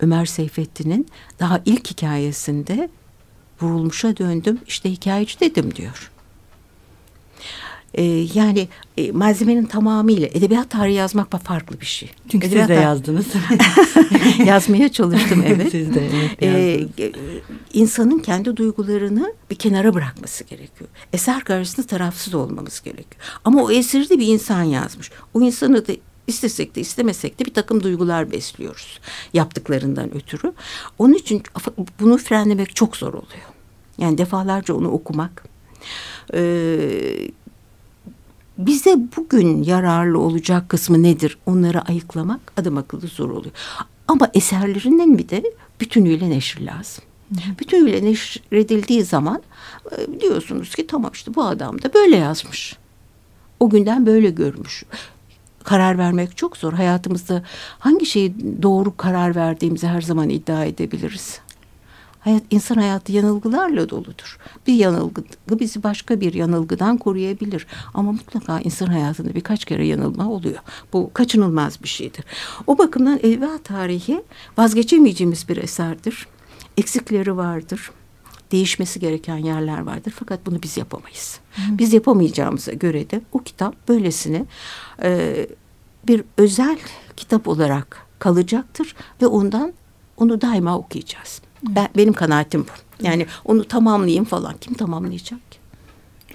Ömer 0.00 0.26
Seyfettin'in 0.26 1.06
daha 1.40 1.60
ilk 1.64 1.90
hikayesinde 1.90 2.88
vurulmuşa 3.60 4.16
döndüm 4.16 4.58
işte 4.66 4.90
hikayeci 4.90 5.40
dedim 5.40 5.74
diyor. 5.74 6.10
E, 7.94 8.02
yani 8.34 8.68
e, 8.96 9.12
malzemenin 9.12 9.64
tamamıyla 9.66 10.28
edebiyat 10.28 10.70
tarihi 10.70 10.96
yazmak 10.96 11.42
farklı 11.44 11.80
bir 11.80 11.86
şey. 11.86 12.10
Çünkü 12.28 12.46
edebiyat 12.46 12.68
siz 12.68 12.76
de 12.76 12.80
yazdınız. 12.80 13.26
Yazmaya 14.46 14.92
çalıştım 14.92 15.44
evet. 15.46 15.70
siz 15.70 15.94
de 15.94 16.08
evet, 16.40 16.88
ee, 16.98 17.12
insanın 17.72 18.18
kendi 18.18 18.56
duygularını 18.56 19.34
bir 19.50 19.56
kenara 19.56 19.94
bırakması 19.94 20.44
gerekiyor. 20.44 20.90
Eser 21.12 21.44
karşısında 21.44 21.86
tarafsız 21.86 22.34
olmamız 22.34 22.80
gerekiyor. 22.80 23.22
Ama 23.44 23.62
o 23.62 23.70
eseri 23.70 24.10
de 24.10 24.18
bir 24.18 24.26
insan 24.26 24.62
yazmış. 24.62 25.10
O 25.34 25.40
insanı 25.40 25.86
da 25.86 25.92
istesek 26.30 26.76
de 26.76 26.80
istemesek 26.80 27.38
de 27.38 27.44
bir 27.44 27.54
takım 27.54 27.82
duygular 27.82 28.32
besliyoruz 28.32 29.00
yaptıklarından 29.34 30.14
ötürü. 30.14 30.52
Onun 30.98 31.14
için 31.14 31.42
bunu 32.00 32.18
frenlemek 32.18 32.76
çok 32.76 32.96
zor 32.96 33.14
oluyor. 33.14 33.50
Yani 33.98 34.18
defalarca 34.18 34.74
onu 34.74 34.88
okumak. 34.88 35.44
Ee, 36.34 37.30
bize 38.58 38.96
bugün 39.16 39.62
yararlı 39.62 40.18
olacak 40.18 40.68
kısmı 40.68 41.02
nedir 41.02 41.38
onları 41.46 41.80
ayıklamak 41.80 42.40
adam 42.56 42.78
akıllı 42.78 43.06
zor 43.06 43.30
oluyor. 43.30 43.54
Ama 44.08 44.30
eserlerinin 44.34 45.18
bir 45.18 45.28
de 45.28 45.42
bütünüyle 45.80 46.30
neşir 46.30 46.60
lazım. 46.60 47.04
Bütünüyle 47.58 48.04
neşredildiği 48.04 49.04
zaman 49.04 49.42
e, 49.90 50.20
diyorsunuz 50.20 50.74
ki 50.74 50.86
tamam 50.86 51.10
işte 51.14 51.34
bu 51.34 51.44
adam 51.44 51.82
da 51.82 51.94
böyle 51.94 52.16
yazmış. 52.16 52.76
O 53.60 53.70
günden 53.70 54.06
böyle 54.06 54.30
görmüş 54.30 54.84
karar 55.64 55.98
vermek 55.98 56.36
çok 56.36 56.56
zor. 56.56 56.72
Hayatımızda 56.72 57.42
hangi 57.78 58.06
şeyi 58.06 58.34
doğru 58.62 58.96
karar 58.96 59.36
verdiğimizi 59.36 59.86
her 59.86 60.02
zaman 60.02 60.28
iddia 60.28 60.64
edebiliriz. 60.64 61.40
Hayat, 62.20 62.42
insan 62.50 62.74
hayatı 62.74 63.12
yanılgılarla 63.12 63.88
doludur. 63.88 64.38
Bir 64.66 64.74
yanılgı 64.74 65.22
bizi 65.50 65.82
başka 65.82 66.20
bir 66.20 66.34
yanılgıdan 66.34 66.96
koruyabilir. 66.96 67.66
Ama 67.94 68.12
mutlaka 68.12 68.60
insan 68.60 68.86
hayatında 68.86 69.34
birkaç 69.34 69.64
kere 69.64 69.86
yanılma 69.86 70.30
oluyor. 70.30 70.58
Bu 70.92 71.10
kaçınılmaz 71.14 71.82
bir 71.82 71.88
şeydir. 71.88 72.24
O 72.66 72.78
bakımdan 72.78 73.18
edebiyat 73.18 73.64
tarihi 73.64 74.22
vazgeçemeyeceğimiz 74.58 75.48
bir 75.48 75.56
eserdir. 75.56 76.26
Eksikleri 76.76 77.36
vardır. 77.36 77.90
Değişmesi 78.52 79.00
gereken 79.00 79.36
yerler 79.36 79.80
vardır. 79.80 80.12
Fakat 80.16 80.46
bunu 80.46 80.62
biz 80.62 80.76
yapamayız. 80.76 81.40
Hı. 81.52 81.60
Biz 81.78 81.92
yapamayacağımıza 81.92 82.72
göre 82.72 83.10
de 83.10 83.20
o 83.32 83.38
kitap 83.38 83.88
böylesine 83.88 84.44
e, 85.02 85.46
bir 86.08 86.24
özel 86.36 86.78
kitap 87.16 87.48
olarak 87.48 88.06
kalacaktır 88.18 88.94
ve 89.22 89.26
ondan 89.26 89.72
onu 90.16 90.40
daima 90.40 90.78
okuyacağız. 90.78 91.42
Ben, 91.62 91.88
benim 91.96 92.12
kanaatim 92.12 92.60
bu. 92.60 93.04
Yani 93.06 93.26
onu 93.44 93.64
tamamlayayım 93.64 94.24
falan. 94.24 94.54
Kim 94.60 94.74
tamamlayacak 94.74 95.38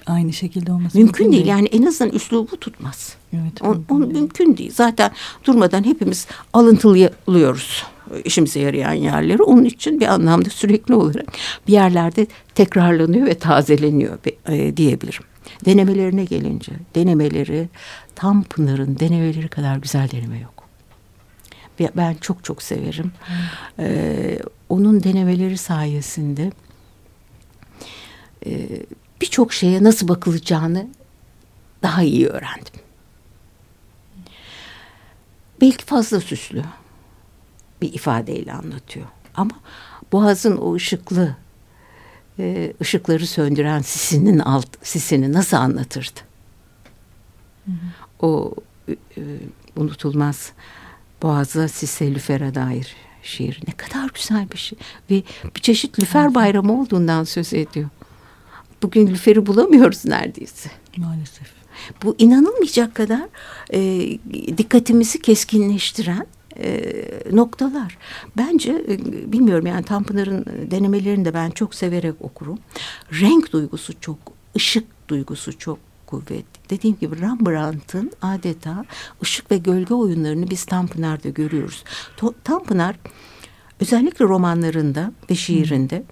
Aynı 0.06 0.32
şekilde 0.32 0.72
olması 0.72 0.98
mümkün, 0.98 1.26
mümkün 1.26 1.32
değil. 1.32 1.44
değil. 1.44 1.46
Yani 1.46 1.68
en 1.68 1.86
azından 1.86 2.14
üslubu 2.14 2.56
tutmaz. 2.56 3.16
Evet, 3.32 3.62
On, 3.62 3.68
mümkün, 3.76 3.94
onu 3.94 4.04
değil. 4.04 4.20
mümkün 4.20 4.56
değil. 4.56 4.72
Zaten 4.74 5.10
durmadan 5.44 5.84
hepimiz 5.84 6.26
alıntılıyoruz 6.52 7.84
işimize 8.24 8.60
yarayan 8.60 8.92
yerleri. 8.92 9.42
Onun 9.42 9.64
için 9.64 10.00
bir 10.00 10.06
anlamda 10.06 10.50
sürekli 10.50 10.94
olarak 10.94 11.26
bir 11.68 11.72
yerlerde 11.72 12.26
tekrarlanıyor 12.54 13.26
ve 13.26 13.34
tazeleniyor 13.34 14.18
e, 14.48 14.76
diyebilirim. 14.76 15.22
Denemelerine 15.64 16.24
gelince 16.24 16.72
denemeleri 16.94 17.68
tam 18.14 18.42
Pınar'ın 18.42 18.98
denemeleri 18.98 19.48
kadar 19.48 19.76
güzel 19.76 20.10
deneme 20.10 20.38
yok. 20.38 20.56
Ben 21.96 22.14
çok 22.14 22.44
çok 22.44 22.62
severim. 22.62 23.12
Ee, 23.78 24.38
onun 24.68 25.02
denemeleri 25.02 25.58
sayesinde 25.58 26.52
e, 28.46 28.68
birçok 29.20 29.52
şeye 29.52 29.82
nasıl 29.82 30.08
bakılacağını 30.08 30.88
daha 31.82 32.02
iyi 32.02 32.26
öğrendim. 32.26 32.74
Belki 35.60 35.84
fazla 35.84 36.20
süslü 36.20 36.62
bir 37.82 37.92
ifadeyle 37.92 38.52
anlatıyor. 38.52 39.06
Ama 39.34 39.50
boğazın 40.12 40.56
o 40.56 40.74
ışıklı 40.74 41.36
e, 42.38 42.72
ışıkları 42.80 43.26
söndüren 43.26 43.82
sisinin 43.82 44.38
alt 44.38 44.68
sisini 44.82 45.32
nasıl 45.32 45.56
anlatırdı? 45.56 46.20
Hı 47.66 47.72
hı. 47.72 48.26
O 48.26 48.54
e, 48.88 48.94
unutulmaz 49.76 50.52
Boğaz'a 51.22 51.68
Sise 51.68 52.14
Lüfer'e 52.14 52.54
dair 52.54 52.96
şiir. 53.22 53.60
Ne 53.68 53.72
kadar 53.72 54.10
güzel 54.14 54.50
bir 54.52 54.58
şey. 54.58 54.78
Ve 55.10 55.22
bir 55.56 55.60
çeşit 55.60 56.00
Lüfer 56.00 56.34
bayramı 56.34 56.80
olduğundan 56.80 57.24
söz 57.24 57.54
ediyor. 57.54 57.88
Bugün 58.82 59.06
Lüfer'i 59.06 59.46
bulamıyoruz 59.46 60.04
neredeyse. 60.04 60.70
Maalesef. 60.96 61.52
Bu 62.02 62.14
inanılmayacak 62.18 62.94
kadar 62.94 63.22
e, 63.72 63.78
dikkatimizi 64.58 65.22
keskinleştiren 65.22 66.26
e, 66.60 66.92
noktalar. 67.32 67.98
Bence 68.36 68.84
e, 68.88 68.98
bilmiyorum 69.32 69.66
yani 69.66 69.84
Tanpınar'ın 69.84 70.44
denemelerini 70.70 71.24
de 71.24 71.34
ben 71.34 71.50
çok 71.50 71.74
severek 71.74 72.14
okurum. 72.20 72.58
Renk 73.12 73.52
duygusu 73.52 74.00
çok, 74.00 74.18
ışık 74.56 75.08
duygusu 75.08 75.58
çok 75.58 75.78
kuvvetli. 76.06 76.70
Dediğim 76.70 76.98
gibi 76.98 77.20
Rembrandt'ın 77.20 78.12
adeta 78.22 78.84
ışık 79.22 79.50
ve 79.50 79.58
gölge 79.58 79.94
oyunlarını 79.94 80.50
biz 80.50 80.64
Tanpınar'da 80.64 81.28
görüyoruz. 81.28 81.84
Tanpınar 82.44 82.96
özellikle 83.80 84.24
romanlarında 84.24 85.12
ve 85.30 85.34
şiirinde 85.34 86.02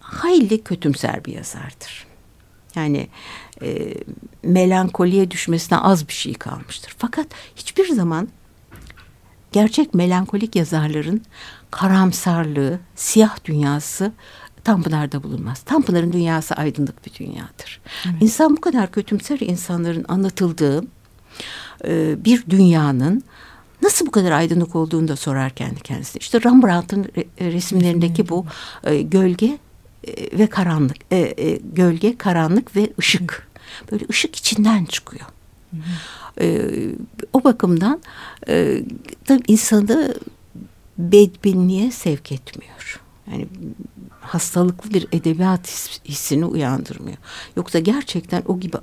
hayli 0.00 0.64
kötümser 0.64 1.24
bir 1.24 1.32
yazardır. 1.32 2.06
Yani 2.74 3.08
e, 3.62 3.94
melankoliye 4.42 5.30
düşmesine 5.30 5.78
az 5.78 6.08
bir 6.08 6.12
şey 6.12 6.34
kalmıştır. 6.34 6.94
Fakat 6.98 7.26
hiçbir 7.56 7.88
zaman 7.88 8.28
gerçek 9.54 9.94
melankolik 9.94 10.56
yazarların 10.56 11.22
karamsarlığı, 11.70 12.78
siyah 12.94 13.44
dünyası 13.44 14.12
Tanpınar'da 14.64 15.22
bulunmaz. 15.22 15.60
Tanpınar'ın 15.60 16.12
dünyası 16.12 16.54
aydınlık 16.54 17.06
bir 17.06 17.14
dünyadır. 17.14 17.80
Evet. 18.06 18.22
İnsan 18.22 18.56
bu 18.56 18.60
kadar 18.60 18.92
kötümser 18.92 19.38
insanların 19.40 20.04
anlatıldığı 20.08 20.84
e, 21.84 22.24
bir 22.24 22.44
dünyanın 22.50 23.22
nasıl 23.82 24.06
bu 24.06 24.10
kadar 24.10 24.30
aydınlık 24.30 24.76
olduğunu 24.76 25.08
da 25.08 25.16
sorar 25.16 25.50
kendi 25.50 25.80
kendisine. 25.80 26.20
İşte 26.20 26.40
Rembrandt'ın 26.42 27.04
resimlerindeki 27.40 28.28
bu 28.28 28.46
e, 28.84 29.02
gölge 29.02 29.58
e, 30.06 30.38
ve 30.38 30.46
karanlık, 30.46 30.96
e, 31.10 31.16
e, 31.16 31.58
gölge, 31.72 32.18
karanlık 32.18 32.76
ve 32.76 32.92
ışık. 32.98 33.48
Böyle 33.92 34.04
ışık 34.10 34.36
içinden 34.36 34.84
çıkıyor. 34.84 35.26
E, 36.40 36.70
o 37.32 37.44
bakımdan 37.44 38.00
e, 38.48 38.82
insanı 39.48 40.14
bedbinliğe 40.98 41.90
sevk 41.90 42.32
etmiyor. 42.32 43.00
Yani 43.32 43.46
hastalıklı 44.20 44.94
bir 44.94 45.06
edebiyat 45.12 45.68
hissini 46.04 46.44
uyandırmıyor. 46.44 47.16
Yoksa 47.56 47.78
gerçekten 47.78 48.42
o 48.46 48.60
gibi 48.60 48.76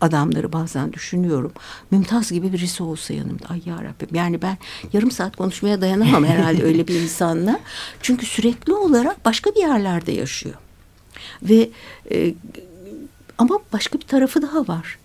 adamları 0.00 0.52
bazen 0.52 0.92
düşünüyorum. 0.92 1.52
Mümtaz 1.90 2.32
gibi 2.32 2.52
birisi 2.52 2.82
olsa 2.82 3.14
yanımda. 3.14 3.46
Ay 3.48 3.62
yarabbim 3.66 4.08
yani 4.12 4.42
ben 4.42 4.58
yarım 4.92 5.10
saat 5.10 5.36
konuşmaya 5.36 5.80
dayanamam 5.80 6.24
herhalde 6.24 6.62
öyle 6.62 6.88
bir 6.88 7.00
insanla. 7.00 7.60
Çünkü 8.02 8.26
sürekli 8.26 8.72
olarak 8.72 9.24
başka 9.24 9.50
bir 9.50 9.60
yerlerde 9.60 10.12
yaşıyor. 10.12 10.54
Ve 11.42 11.70
e, 12.10 12.34
ama 13.38 13.58
başka 13.72 13.98
bir 13.98 14.04
tarafı 14.06 14.42
daha 14.42 14.68
var. 14.68 14.98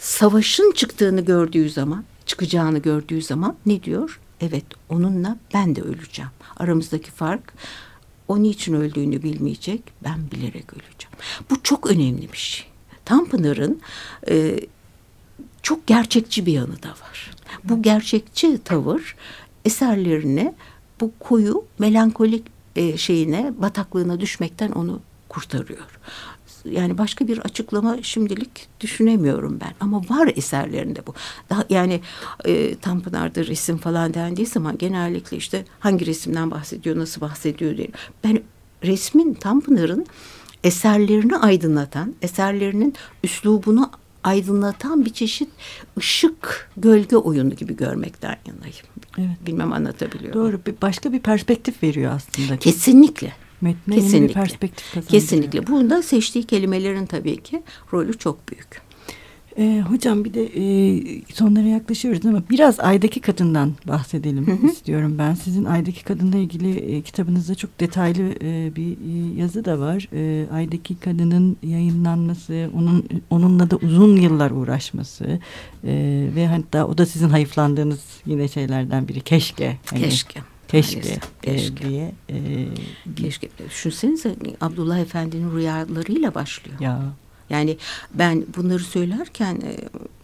Savaşın 0.00 0.72
çıktığını 0.72 1.20
gördüğü 1.20 1.70
zaman, 1.70 2.04
çıkacağını 2.26 2.78
gördüğü 2.78 3.22
zaman 3.22 3.56
ne 3.66 3.82
diyor? 3.82 4.20
Evet, 4.40 4.64
onunla 4.88 5.36
ben 5.54 5.76
de 5.76 5.82
öleceğim. 5.82 6.30
Aramızdaki 6.56 7.10
fark 7.10 7.52
o 8.28 8.42
niçin 8.42 8.74
öldüğünü 8.74 9.22
bilmeyecek, 9.22 9.82
ben 10.04 10.30
bilerek 10.30 10.74
öleceğim. 10.74 11.16
Bu 11.50 11.62
çok 11.62 11.90
önemli 11.90 12.32
bir 12.32 12.38
şey. 12.38 12.66
Tanpınar'ın 13.04 13.80
e, 14.28 14.60
çok 15.62 15.86
gerçekçi 15.86 16.46
bir 16.46 16.52
yanı 16.52 16.82
da 16.82 16.88
var. 16.88 17.30
Bu 17.64 17.82
gerçekçi 17.82 18.58
tavır 18.64 19.16
eserlerini 19.64 20.54
bu 21.00 21.12
koyu 21.20 21.64
melankolik 21.78 22.46
e, 22.76 22.96
şeyine 22.96 23.52
bataklığına 23.58 24.20
düşmekten 24.20 24.70
onu 24.70 25.00
kurtarıyor. 25.28 25.98
Yani 26.64 26.98
başka 26.98 27.28
bir 27.28 27.38
açıklama 27.38 28.02
şimdilik 28.02 28.68
düşünemiyorum 28.80 29.58
ben. 29.60 29.72
Ama 29.80 30.00
var 30.08 30.32
eserlerinde 30.36 31.06
bu. 31.06 31.14
Daha 31.50 31.64
yani 31.70 32.00
e, 32.44 32.74
Tanpınar'da 32.74 33.46
resim 33.46 33.78
falan 33.78 34.14
dendiği 34.14 34.46
zaman 34.46 34.78
genellikle 34.78 35.36
işte 35.36 35.64
hangi 35.80 36.06
resimden 36.06 36.50
bahsediyor, 36.50 36.98
nasıl 36.98 37.20
bahsediyor 37.20 37.76
diye. 37.76 37.88
Ben 38.24 38.40
resmin 38.84 39.34
Tanpınar'ın 39.34 40.06
eserlerini 40.64 41.36
aydınlatan, 41.36 42.14
eserlerinin 42.22 42.94
üslubunu 43.24 43.90
aydınlatan 44.24 45.04
bir 45.04 45.12
çeşit 45.12 45.48
ışık 45.98 46.70
gölge 46.76 47.16
oyunu 47.16 47.54
gibi 47.54 47.76
görmekten 47.76 48.36
yanayım. 48.46 48.86
Evet. 49.18 49.46
Bilmem 49.46 49.72
anlatabiliyor 49.72 50.34
Doğru. 50.34 50.60
Bir, 50.66 50.74
başka 50.82 51.12
bir 51.12 51.18
perspektif 51.18 51.82
veriyor 51.82 52.12
aslında. 52.12 52.58
Kesinlikle. 52.58 53.32
Metne 53.60 53.94
Kesinlikle. 53.94 54.16
yeni 54.16 54.28
bir 54.28 54.34
perspektif 54.34 54.94
kazandırıyor. 54.94 55.20
Kesinlikle. 55.22 55.66
Bunda 55.66 56.02
seçtiği 56.02 56.44
kelimelerin 56.44 57.06
tabii 57.06 57.42
ki 57.42 57.62
rolü 57.92 58.18
çok 58.18 58.48
büyük. 58.48 58.90
E, 59.58 59.82
hocam 59.88 60.24
bir 60.24 60.34
de 60.34 60.44
e, 60.44 61.22
sonlara 61.34 61.66
yaklaşıyoruz 61.66 62.26
ama 62.26 62.42
biraz 62.50 62.80
Aydaki 62.80 63.20
Kadın'dan 63.20 63.72
bahsedelim 63.88 64.46
hı 64.46 64.52
hı. 64.52 64.66
istiyorum 64.66 65.14
ben. 65.18 65.34
Sizin 65.34 65.64
Aydaki 65.64 66.04
Kadın'la 66.04 66.36
ilgili 66.38 66.78
e, 66.78 67.02
kitabınızda 67.02 67.54
çok 67.54 67.80
detaylı 67.80 68.34
e, 68.42 68.76
bir 68.76 68.92
e, 68.92 69.40
yazı 69.40 69.64
da 69.64 69.80
var. 69.80 70.08
E, 70.12 70.50
Aydaki 70.52 70.96
Kadın'ın 70.96 71.56
yayınlanması, 71.62 72.70
onun 72.74 73.08
onunla 73.30 73.70
da 73.70 73.76
uzun 73.76 74.16
yıllar 74.16 74.50
uğraşması 74.50 75.24
e, 75.84 76.28
ve 76.36 76.46
hatta 76.46 76.86
o 76.86 76.98
da 76.98 77.06
sizin 77.06 77.28
hayıflandığınız 77.28 78.00
yine 78.26 78.48
şeylerden 78.48 79.08
biri. 79.08 79.20
Keşke. 79.20 79.76
Hani, 79.90 80.02
keşke. 80.02 80.40
Keşke, 80.70 81.18
keşke. 81.42 81.88
diye. 81.88 82.12
E, 82.28 82.66
keşke. 83.16 83.48
Düşünsenize 83.70 84.36
Abdullah 84.60 84.98
Efendi'nin 84.98 85.56
rüyalarıyla 85.56 86.34
başlıyor. 86.34 86.80
Ya. 86.80 87.02
Yani 87.50 87.76
ben 88.14 88.44
bunları 88.56 88.78
söylerken 88.78 89.54
e, 89.54 89.76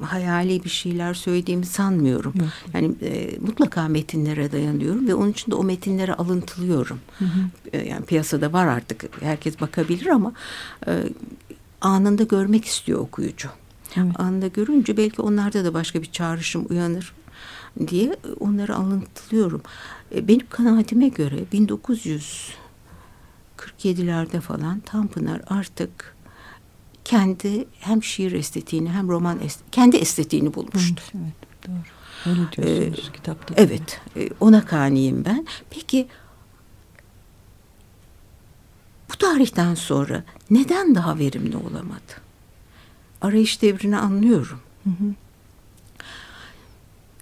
hayali 0.05 0.65
bir 0.65 0.69
şeyler 0.69 1.15
söylediğimi 1.15 1.67
sanmıyorum. 1.67 2.35
Hı. 2.35 2.45
Yani 2.75 2.95
e, 3.03 3.39
mutlaka 3.41 3.89
metinlere 3.89 4.53
dayanıyorum 4.53 5.09
ve 5.09 5.15
onun 5.15 5.31
için 5.31 5.53
de 5.53 5.55
o 5.55 5.65
metinlere 5.65 6.15
alıntılıyorum. 6.15 6.99
Hı 7.19 7.25
hı. 7.25 7.41
E, 7.73 7.89
yani 7.89 8.05
piyasada 8.05 8.53
var 8.53 8.67
artık 8.67 9.23
herkes 9.23 9.61
bakabilir 9.61 10.07
ama 10.07 10.33
e, 10.87 11.03
anında 11.81 12.23
görmek 12.23 12.65
istiyor 12.65 13.01
okuyucu. 13.01 13.49
Evet. 13.97 14.21
Anında 14.21 14.47
görünce 14.47 14.97
belki 14.97 15.23
onlarda 15.23 15.65
da 15.65 15.75
başka 15.75 16.03
bir 16.03 16.13
çağrışım 16.13 16.67
uyanır 16.71 17.13
diye 17.89 18.17
onları 18.41 18.77
alıntılıyorum. 18.77 19.63
E, 20.15 20.29
benim 20.29 20.47
kanaatime 20.51 21.09
göre 21.09 21.45
1947'lerde 21.53 24.41
falan 24.41 24.81
Tanpınar 24.81 25.43
artık 25.47 26.17
kendi 27.05 27.69
hem 27.81 28.03
şiir 28.03 28.33
estetiğini 28.33 28.91
hem 28.91 29.09
roman 29.09 29.41
est 29.41 29.61
kendi 29.73 29.97
estetiğini 29.97 30.55
bulmuştu. 30.55 31.03
Evet, 31.15 31.35
doğru. 31.67 31.75
Öyle 32.27 32.41
diyorsunuz 32.53 33.09
ee, 33.09 33.13
kitapta. 33.13 33.55
Evet, 33.57 34.01
e, 34.17 34.29
ona 34.41 34.65
kaniyim 34.65 35.25
ben. 35.25 35.47
Peki 35.71 36.09
bu 39.13 39.17
tarihten 39.17 39.75
sonra 39.75 40.25
neden 40.51 40.95
daha 40.95 41.19
verimli 41.19 41.57
olamadı? 41.57 42.13
Arayış 43.21 43.63
devrini 43.63 43.97
anlıyorum. 43.97 44.61
Hı 44.85 44.91
hı. 44.91 45.15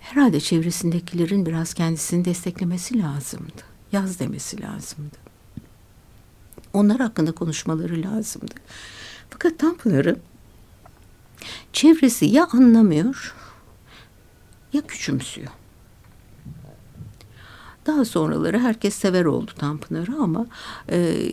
Herhalde 0.05 0.41
çevresindekilerin 0.41 1.47
biraz 1.47 1.75
kendisini 1.75 2.25
desteklemesi 2.25 3.03
lazımdı. 3.03 3.63
Yaz 3.93 4.21
demesi 4.21 4.63
lazımdı. 4.63 5.17
Onlar 6.73 6.99
hakkında 7.01 7.33
konuşmaları 7.33 8.03
lazımdı. 8.03 8.55
Fakat 9.31 9.59
Tanpınar'ı 9.59 10.17
çevresi 11.73 12.27
ya 12.27 12.47
anlamıyor 12.53 13.35
ya 14.73 14.81
küçümsüyor. 14.87 15.51
Daha 17.87 18.05
sonraları 18.05 18.59
herkes 18.59 18.95
sever 18.95 19.25
oldu 19.25 19.53
Tanpınar'ı 19.59 20.17
ama 20.17 20.47
e, 20.91 21.31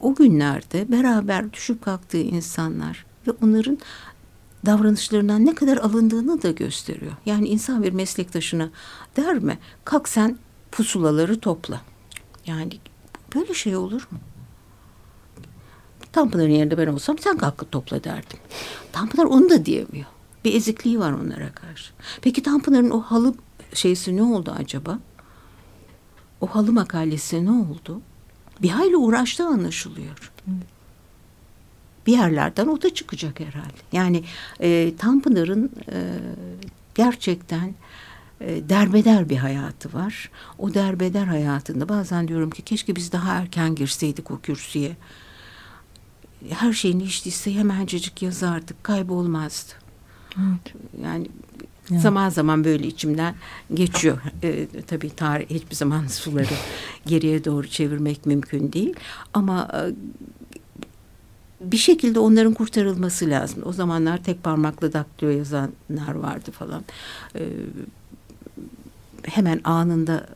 o 0.00 0.14
günlerde 0.14 0.92
beraber 0.92 1.52
düşüp 1.52 1.82
kalktığı 1.84 2.22
insanlar 2.22 3.06
ve 3.26 3.30
onların 3.42 3.78
davranışlarından 4.66 5.46
ne 5.46 5.54
kadar 5.54 5.76
alındığını 5.76 6.42
da 6.42 6.50
gösteriyor. 6.50 7.12
Yani 7.26 7.48
insan 7.48 7.82
bir 7.82 7.92
meslektaşına 7.92 8.70
der 9.16 9.38
mi? 9.38 9.58
Kalk 9.84 10.08
sen 10.08 10.38
pusulaları 10.72 11.40
topla. 11.40 11.80
Yani 12.46 12.78
böyle 13.34 13.54
şey 13.54 13.76
olur 13.76 14.08
mu? 14.10 14.18
Tanpınar'ın 16.12 16.50
yerinde 16.50 16.78
ben 16.78 16.86
olsam 16.86 17.18
sen 17.18 17.38
kalkıp 17.38 17.72
topla 17.72 18.04
derdim. 18.04 18.38
Tanpınar 18.92 19.24
onu 19.24 19.50
da 19.50 19.64
diyemiyor. 19.66 20.06
Bir 20.44 20.54
ezikliği 20.54 20.98
var 20.98 21.12
onlara 21.12 21.52
karşı. 21.52 21.92
Peki 22.22 22.42
Tanpınar'ın 22.42 22.90
o 22.90 23.00
halı 23.00 23.34
şeysi 23.74 24.16
ne 24.16 24.22
oldu 24.22 24.54
acaba? 24.58 24.98
O 26.40 26.46
halı 26.46 26.72
makalesi 26.72 27.44
ne 27.44 27.50
oldu? 27.50 28.00
Bir 28.62 28.68
hayli 28.68 28.96
uğraştığı 28.96 29.46
anlaşılıyor. 29.46 30.32
Bir 32.06 32.12
yerlerden 32.12 32.66
o 32.66 32.82
da 32.82 32.94
çıkacak 32.94 33.40
herhalde. 33.40 33.78
Yani 33.92 34.24
e, 34.60 34.92
Tanpınar'ın 34.98 35.70
e, 35.92 36.18
gerçekten 36.94 37.74
e, 38.40 38.68
derbeder 38.68 39.28
bir 39.28 39.36
hayatı 39.36 39.92
var. 39.92 40.30
O 40.58 40.74
derbeder 40.74 41.26
hayatında 41.26 41.88
bazen 41.88 42.28
diyorum 42.28 42.50
ki 42.50 42.62
keşke 42.62 42.96
biz 42.96 43.12
daha 43.12 43.32
erken 43.32 43.74
girseydik 43.74 44.30
o 44.30 44.40
kürsüye 44.40 44.96
her 46.48 46.72
şeyini 46.72 47.02
içtiyse 47.02 47.54
hemencecik 47.54 48.22
yazardık, 48.22 48.84
kaybolmazdı. 48.84 49.72
Evet. 50.36 50.74
Yani 51.04 51.28
yani. 51.90 52.00
Zaman 52.00 52.28
zaman 52.28 52.64
böyle 52.64 52.86
içimden 52.86 53.34
geçiyor. 53.74 54.18
Ee, 54.42 54.66
tabii 54.86 55.10
tarih 55.10 55.50
hiçbir 55.50 55.74
zaman 55.74 56.06
suları 56.06 56.54
geriye 57.06 57.44
doğru 57.44 57.68
çevirmek 57.68 58.26
mümkün 58.26 58.72
değil. 58.72 58.94
Ama 59.34 59.68
e, 59.74 59.80
bir 61.60 61.76
şekilde 61.76 62.18
onların 62.18 62.54
kurtarılması 62.54 63.30
lazım. 63.30 63.62
O 63.66 63.72
zamanlar 63.72 64.24
tek 64.24 64.42
parmakla 64.42 64.92
daktilo 64.92 65.30
yazanlar 65.30 66.14
vardı 66.14 66.50
falan. 66.50 66.84
Ee, 67.36 67.48
hemen 69.22 69.60
anında 69.64 70.26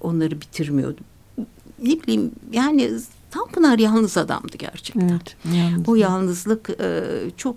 onları 0.00 0.40
bitirmiyordu. 0.40 1.00
Ne 1.82 2.02
bileyim 2.02 2.32
yani 2.52 2.90
Tanpınar 3.30 3.78
yalnız 3.78 4.16
adamdı 4.16 4.56
gerçekten. 4.58 5.08
Evet, 5.08 5.36
yalnız. 5.54 5.88
O 5.88 5.94
yalnızlık 5.94 6.70
e, 6.80 7.02
çok 7.36 7.56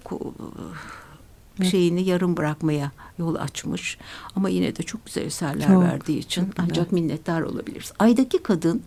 e, 1.60 1.66
şeyini 1.66 2.04
yarım 2.04 2.38
bırakmaya 2.38 2.92
yol 3.20 3.36
açmış. 3.36 3.98
Ama 4.36 4.50
yine 4.50 4.76
de 4.76 4.84
çok 4.84 5.06
güzel 5.06 5.26
eserler 5.26 5.68
çok, 5.68 5.84
verdiği 5.84 6.20
için 6.20 6.46
çok 6.46 6.54
ancak 6.58 6.92
minnettar 6.92 7.42
olabiliriz. 7.42 7.94
Aydaki 8.00 8.44
kadın 8.44 8.82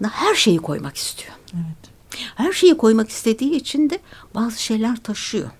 her 0.00 0.34
şeyi 0.34 0.58
koymak 0.58 0.96
istiyor. 0.96 1.32
Evet. 1.54 1.92
Her 2.34 2.52
şeyi 2.52 2.76
koymak 2.76 3.08
istediği 3.08 3.54
için 3.54 3.90
de 3.90 3.98
bazı 4.34 4.62
şeyler 4.62 4.96
taşıyor. 4.96 5.50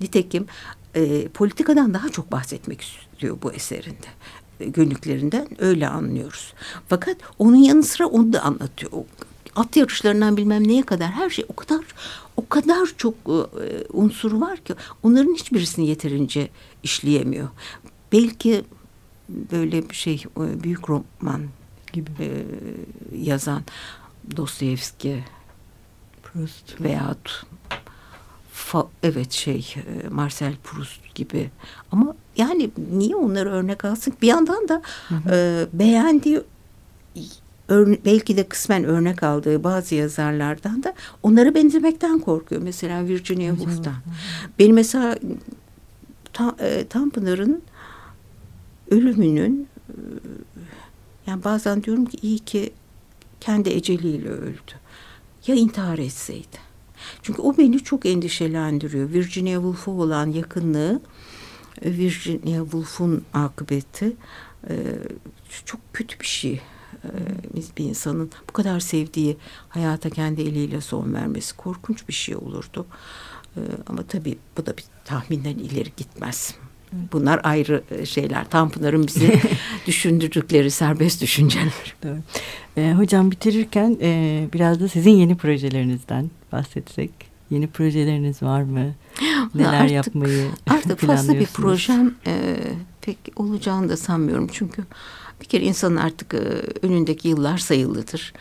Nitekim 0.00 0.46
e, 0.94 1.28
politikadan 1.28 1.94
daha 1.94 2.08
çok 2.08 2.32
bahsetmek 2.32 2.80
istiyor 2.80 3.38
bu 3.42 3.52
eserinde 3.52 4.06
günlüklerinden 4.58 5.48
öyle 5.58 5.88
anlıyoruz. 5.88 6.54
Fakat 6.88 7.16
onun 7.38 7.56
yanı 7.56 7.82
sıra 7.82 8.06
onu 8.06 8.32
da 8.32 8.42
anlatıyor. 8.42 8.92
At 9.56 9.76
yarışlarından 9.76 10.36
bilmem 10.36 10.68
neye 10.68 10.82
kadar 10.82 11.10
her 11.10 11.30
şey 11.30 11.44
o 11.48 11.56
kadar 11.56 11.84
o 12.36 12.48
kadar 12.48 12.88
çok 12.96 13.14
e, 13.26 13.86
unsur 13.92 14.32
var 14.32 14.56
ki 14.56 14.74
onların 15.02 15.34
hiçbirisini 15.34 15.86
yeterince 15.86 16.48
işleyemiyor. 16.82 17.48
Belki 18.12 18.64
böyle 19.28 19.90
bir 19.90 19.94
şey 19.94 20.24
e, 20.36 20.62
büyük 20.62 20.90
roman 20.90 21.42
gibi 21.92 22.10
e, 22.20 22.44
yazan 23.16 23.62
Dostoyevski 24.36 25.24
Proust 26.22 26.80
veyahut 26.80 27.46
fa, 28.52 28.86
evet 29.02 29.32
şey 29.32 29.74
e, 29.76 30.08
Marcel 30.08 30.54
Proust 30.64 31.14
gibi 31.14 31.50
ama 31.92 32.14
yani 32.36 32.70
niye 32.92 33.16
onları 33.16 33.50
örnek 33.50 33.84
alsın? 33.84 34.14
Bir 34.22 34.26
yandan 34.26 34.68
da 34.68 34.82
hı 35.08 35.14
hı. 35.14 35.34
E, 35.34 35.66
beğendiği 35.72 36.42
belki 38.04 38.36
de 38.36 38.48
kısmen 38.48 38.84
örnek 38.84 39.22
aldığı 39.22 39.64
bazı 39.64 39.94
yazarlardan 39.94 40.82
da 40.82 40.94
onları 41.22 41.54
benzemekten 41.54 42.18
korkuyor. 42.18 42.62
Mesela 42.62 43.06
Virginia 43.08 43.56
Woolf'tan. 43.56 43.94
Benim 44.58 44.74
mesela 44.74 45.16
ta, 46.32 46.56
e, 46.60 46.86
Tanpınar'ın 46.86 47.62
ölümünün 48.90 49.68
e, 49.88 49.94
yani 51.26 51.44
bazen 51.44 51.82
diyorum 51.82 52.06
ki 52.06 52.18
iyi 52.22 52.38
ki 52.38 52.72
kendi 53.40 53.70
eceliyle 53.70 54.28
öldü. 54.28 54.72
Ya 55.46 55.54
intihar 55.54 55.98
etseydi. 55.98 56.72
Çünkü 57.22 57.42
o 57.42 57.58
beni 57.58 57.78
çok 57.80 58.06
endişelendiriyor. 58.06 59.10
Virginia 59.10 59.54
Woolf'a 59.54 59.90
olan 59.90 60.30
yakınlığı, 60.30 61.00
Virginia 61.84 62.62
Woolf'un 62.62 63.24
akıbeti 63.34 64.16
çok 65.64 65.80
kötü 65.92 66.20
bir 66.20 66.26
şey. 66.26 66.60
E, 67.04 67.10
bir 67.78 67.84
insanın 67.84 68.30
bu 68.48 68.52
kadar 68.52 68.80
sevdiği 68.80 69.36
hayata 69.68 70.10
kendi 70.10 70.42
eliyle 70.42 70.80
son 70.80 71.14
vermesi 71.14 71.56
korkunç 71.56 72.08
bir 72.08 72.12
şey 72.12 72.36
olurdu. 72.36 72.86
Ama 73.86 74.02
tabii 74.02 74.38
bu 74.56 74.66
da 74.66 74.76
bir 74.76 74.84
tahminden 75.04 75.58
ileri 75.58 75.92
gitmez. 75.96 76.54
Bunlar 77.12 77.40
ayrı 77.42 77.82
e, 77.90 78.06
şeyler. 78.06 78.50
Tanpınar'ın 78.50 79.06
bizi 79.06 79.40
düşündürdükleri 79.86 80.70
serbest 80.70 81.22
düşünceler. 81.22 81.94
Doğru. 82.02 82.18
E, 82.76 82.92
hocam 82.92 83.30
bitirirken 83.30 83.98
e, 84.02 84.44
biraz 84.52 84.80
da 84.80 84.88
sizin 84.88 85.10
yeni 85.10 85.36
projelerinizden 85.36 86.30
bahsetsek. 86.52 87.10
Yeni 87.50 87.66
projeleriniz 87.66 88.42
var 88.42 88.62
mı? 88.62 88.94
Neler 89.54 89.74
artık, 89.74 89.92
yapmayı 89.92 90.48
Artık 90.70 91.00
fazla 91.00 91.34
bir 91.34 91.46
projem 91.46 92.14
e, 92.26 92.56
pek 93.00 93.18
olacağını 93.36 93.88
da 93.88 93.96
sanmıyorum. 93.96 94.48
Çünkü 94.52 94.84
bir 95.40 95.46
kere 95.46 95.64
insanın 95.64 95.96
artık 95.96 96.34
e, 96.34 96.38
önündeki 96.86 97.28
yıllar 97.28 97.58
sayılıdır. 97.58 98.32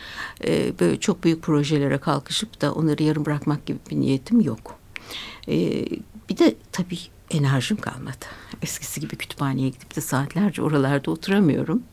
E, 0.47 0.79
böyle 0.79 0.99
çok 0.99 1.23
büyük 1.23 1.41
projelere 1.41 1.97
kalkışıp 1.97 2.61
da 2.61 2.73
onları 2.73 3.03
yarım 3.03 3.25
bırakmak 3.25 3.65
gibi 3.65 3.79
bir 3.91 3.95
niyetim 3.95 4.41
yok. 4.41 4.79
E, 5.47 5.85
bir 6.29 6.37
de 6.37 6.55
tabii 6.71 6.99
enerjim 7.31 7.77
kalmadı. 7.77 8.25
Eskisi 8.61 8.99
gibi 8.99 9.15
kütüphaneye 9.15 9.69
gidip 9.69 9.95
de 9.95 10.01
saatlerce 10.01 10.61
oralarda 10.61 11.11
oturamıyorum. 11.11 11.83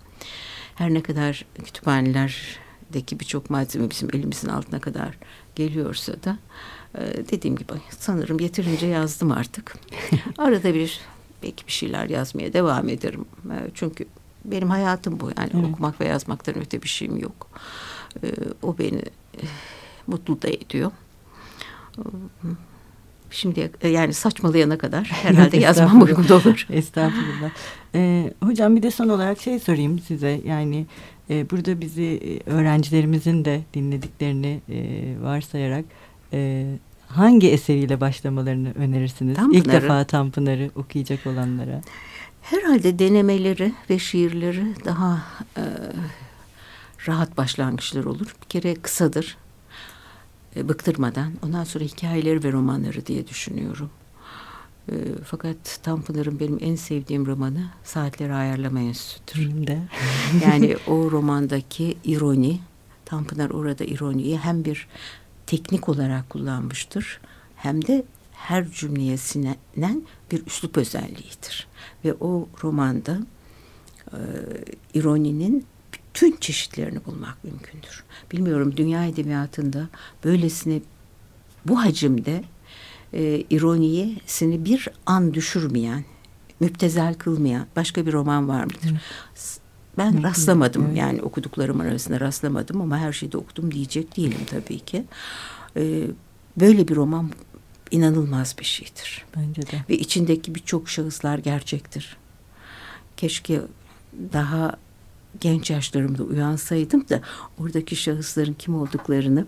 Her 0.75 0.95
ne 0.95 1.03
kadar 1.03 1.45
kütüphanelerdeki 1.65 3.21
birçok 3.21 3.51
malzeme 3.51 3.91
bizim 3.91 4.09
elimizin 4.13 4.49
altına 4.49 4.81
kadar 4.81 5.19
geliyorsa 5.55 6.13
da 6.13 6.39
e, 6.95 7.01
dediğim 7.31 7.57
gibi 7.57 7.73
sanırım 7.99 8.41
yeterince 8.41 8.87
yazdım 8.87 9.33
artık. 9.33 9.77
Arada 10.39 10.75
bir 10.75 11.01
belki 11.43 11.67
bir 11.67 11.73
şeyler 11.73 12.09
yazmaya 12.09 12.53
devam 12.53 12.89
ederim. 12.89 13.25
E, 13.51 13.71
çünkü 13.75 14.07
benim 14.45 14.71
hayatım 14.71 15.21
bu. 15.21 15.31
Yani 15.39 15.51
evet. 15.55 15.65
okumak 15.65 16.01
ve 16.01 16.07
yazmaktan 16.07 16.59
öte 16.59 16.83
bir 16.83 16.89
şeyim 16.89 17.17
yok. 17.17 17.49
E, 18.23 18.27
o 18.63 18.79
beni 18.79 19.03
mutlu 20.07 20.43
da 20.43 20.49
ediyor. 20.49 20.91
Şimdi 23.31 23.71
e, 23.81 23.89
yani 23.89 24.15
saçmalayana 24.15 24.79
kadar 24.79 25.05
herhalde 25.23 25.57
yazmam 25.67 26.03
uygun 26.03 26.25
olur. 26.25 26.67
Estağfurullah. 26.71 27.51
Ee, 27.95 28.33
hocam 28.43 28.77
bir 28.77 28.83
de 28.83 28.91
son 28.91 29.09
olarak 29.09 29.41
şey 29.41 29.59
sorayım 29.59 29.99
size. 29.99 30.41
Yani 30.45 30.87
e, 31.31 31.51
burada 31.51 31.81
bizi 31.81 32.03
e, 32.47 32.51
öğrencilerimizin 32.51 33.45
de 33.45 33.61
dinlediklerini 33.75 34.61
e, 34.69 34.79
varsayarak 35.23 35.85
e, 36.33 36.67
hangi 37.09 37.51
eseriyle 37.51 38.01
başlamalarını 38.01 38.73
önerirsiniz? 38.75 39.37
Tanpınar'ı. 39.37 39.59
İlk 39.59 39.73
defa 39.73 40.05
Tanpınar'ı 40.05 40.71
okuyacak 40.77 41.27
olanlara. 41.27 41.81
Herhalde 42.43 42.99
denemeleri 42.99 43.73
ve 43.91 43.99
şiirleri 43.99 44.65
daha 44.85 45.23
e, 45.57 45.63
rahat 47.09 47.37
başlangıçlar 47.37 48.05
olur. 48.05 48.37
Bir 48.43 48.49
kere 48.49 48.75
kısadır 48.75 49.37
e, 50.59 50.69
bıktırmadan 50.69 51.33
ondan 51.47 51.65
sonra 51.65 51.85
hikayeleri 51.85 52.45
ve 52.45 52.53
romanları 52.53 53.07
diye 53.07 53.29
düşünüyorum. 53.29 53.91
E, 54.93 54.95
fakat 55.25 55.81
Tanpınar'ın 55.83 56.41
benim 56.41 56.59
en 56.61 56.75
sevdiğim 56.75 57.27
romanı 57.27 57.71
Saatleri 57.85 58.35
Ayarlama 58.35 58.81
Enstitüsü'dür. 58.81 59.67
De. 59.67 59.79
yani 60.45 60.77
o 60.87 61.11
romandaki 61.11 61.99
ironi, 62.05 62.61
Tanpınar 63.05 63.51
orada 63.51 63.85
ironiyi 63.85 64.39
hem 64.39 64.65
bir 64.65 64.89
teknik 65.47 65.89
olarak 65.89 66.31
kullanmıştır 66.31 67.21
hem 67.57 67.87
de 67.87 68.05
her 68.33 68.71
cümleye 68.71 69.17
sinenen 69.17 70.03
bir 70.33 70.47
üslup 70.47 70.77
özelliğidir. 70.77 71.67
Ve 72.05 72.15
o 72.21 72.49
romanda 72.63 73.19
e, 74.13 74.19
ironinin 74.95 75.67
bütün 76.19 76.37
çeşitlerini 76.37 77.05
bulmak 77.05 77.45
mümkündür. 77.45 78.05
Bilmiyorum 78.33 78.77
dünya 78.77 79.07
edebiyatında 79.07 79.89
böylesine 80.25 80.81
bu 81.67 81.85
hacimde 81.85 82.45
e, 83.13 83.45
ironiyesini 83.51 84.65
bir 84.65 84.89
an 85.07 85.35
düşürmeyen, 85.35 86.05
müptezel 86.61 87.15
kılmayan 87.15 87.67
başka 87.77 88.07
bir 88.07 88.13
roman 88.13 88.49
var 88.49 88.65
mıdır? 88.65 89.03
Ben 89.99 90.23
rastlamadım 90.23 90.87
evet. 90.87 90.97
yani 90.97 91.23
okuduklarım 91.23 91.81
arasında 91.81 92.21
rastlamadım 92.21 92.81
ama 92.81 92.99
her 92.99 93.13
şeyde 93.13 93.39
okudum 93.39 93.75
diyecek 93.75 94.17
değilim 94.17 94.41
tabii 94.47 94.79
ki. 94.79 95.05
Ee, 95.77 96.03
böyle 96.57 96.89
bir 96.89 96.97
roman 96.97 97.31
inanılmaz 97.91 98.57
bir 98.59 98.65
şeydir. 98.65 99.25
Bence 99.37 99.63
de. 99.63 99.85
Ve 99.89 99.99
içindeki 99.99 100.55
birçok 100.55 100.89
şahıslar 100.89 101.39
gerçektir. 101.39 102.17
Keşke 103.17 103.61
daha 104.33 104.77
genç 105.41 105.71
yaşlarımda 105.71 106.23
uyansaydım 106.23 107.09
da 107.09 107.21
oradaki 107.59 107.97
şahısların 107.97 108.55
kim 108.55 108.75
olduklarını 108.75 109.47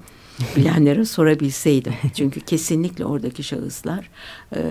bilenlere 0.56 1.04
sorabilseydim. 1.04 1.94
Çünkü 2.14 2.40
kesinlikle 2.40 3.04
oradaki 3.04 3.42
şahıslar 3.42 4.10
e, 4.56 4.62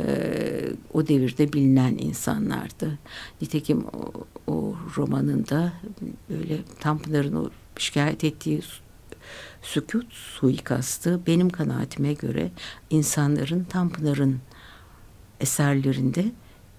o 0.94 1.08
devirde 1.08 1.54
bilinen 1.54 1.98
insanlardı. 1.98 3.00
Nitekim 3.42 3.86
o, 3.86 4.12
o 4.52 4.76
romanında 4.98 5.74
böyle 6.30 6.58
Tanpınar'ın 6.80 7.36
o 7.36 7.50
şikayet 7.78 8.24
ettiği 8.24 8.62
sükut 9.62 10.14
suikastı 10.14 11.20
benim 11.28 11.50
kanaatime 11.50 12.14
göre 12.14 12.52
insanların 12.90 13.64
Tanpınar'ın 13.64 14.40
eserlerinde 15.40 16.26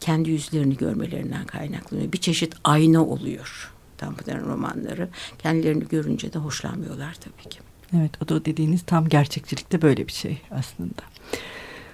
kendi 0.00 0.30
yüzlerini 0.30 0.76
görmelerinden 0.76 1.46
kaynaklanıyor. 1.46 2.12
Bir 2.12 2.18
çeşit 2.18 2.54
ayna 2.64 3.04
oluyor. 3.04 3.72
Tanpınar'ın 4.00 4.48
romanları. 4.48 5.08
Kendilerini 5.38 5.88
görünce 5.88 6.32
de 6.32 6.38
hoşlanmıyorlar 6.38 7.14
tabii 7.14 7.50
ki. 7.50 7.58
Evet 7.96 8.22
o 8.22 8.28
da 8.28 8.44
dediğiniz 8.44 8.82
tam 8.82 9.08
gerçekçilikte 9.08 9.82
böyle 9.82 10.06
bir 10.06 10.12
şey 10.12 10.38
aslında. 10.50 11.02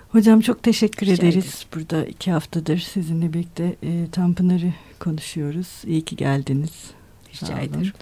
Hocam 0.09 0.41
çok 0.41 0.63
teşekkür 0.63 1.07
Rica 1.07 1.15
ederiz. 1.15 1.37
Ederim. 1.37 1.69
Burada 1.75 2.07
iki 2.07 2.31
haftadır 2.31 2.79
sizinle 2.79 3.33
birlikte 3.33 3.77
e, 3.83 4.07
Tanpınar'ı 4.13 4.73
konuşuyoruz. 4.99 5.69
İyi 5.87 6.03
ki 6.05 6.17
geldiniz. 6.17 6.91
Rica 7.33 7.59
ederim. 7.59 7.93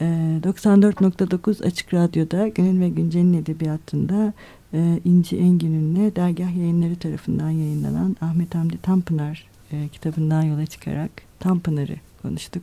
E, 0.00 0.04
94.9 0.04 1.66
Açık 1.66 1.94
Radyo'da 1.94 2.48
Günün 2.48 2.80
ve 2.80 2.88
Güncel'in 2.88 3.34
edebiyatında 3.34 4.32
e, 4.74 5.00
İnci 5.04 5.36
Engin'inle 5.36 6.16
dergah 6.16 6.56
yayınları 6.56 6.96
tarafından 6.96 7.50
yayınlanan 7.50 8.16
Ahmet 8.20 8.54
Hamdi 8.54 8.78
Tanpınar 8.78 9.48
e, 9.72 9.88
kitabından 9.88 10.42
yola 10.42 10.66
çıkarak 10.66 11.10
Tanpınar'ı 11.40 11.96
konuştuk. 12.22 12.62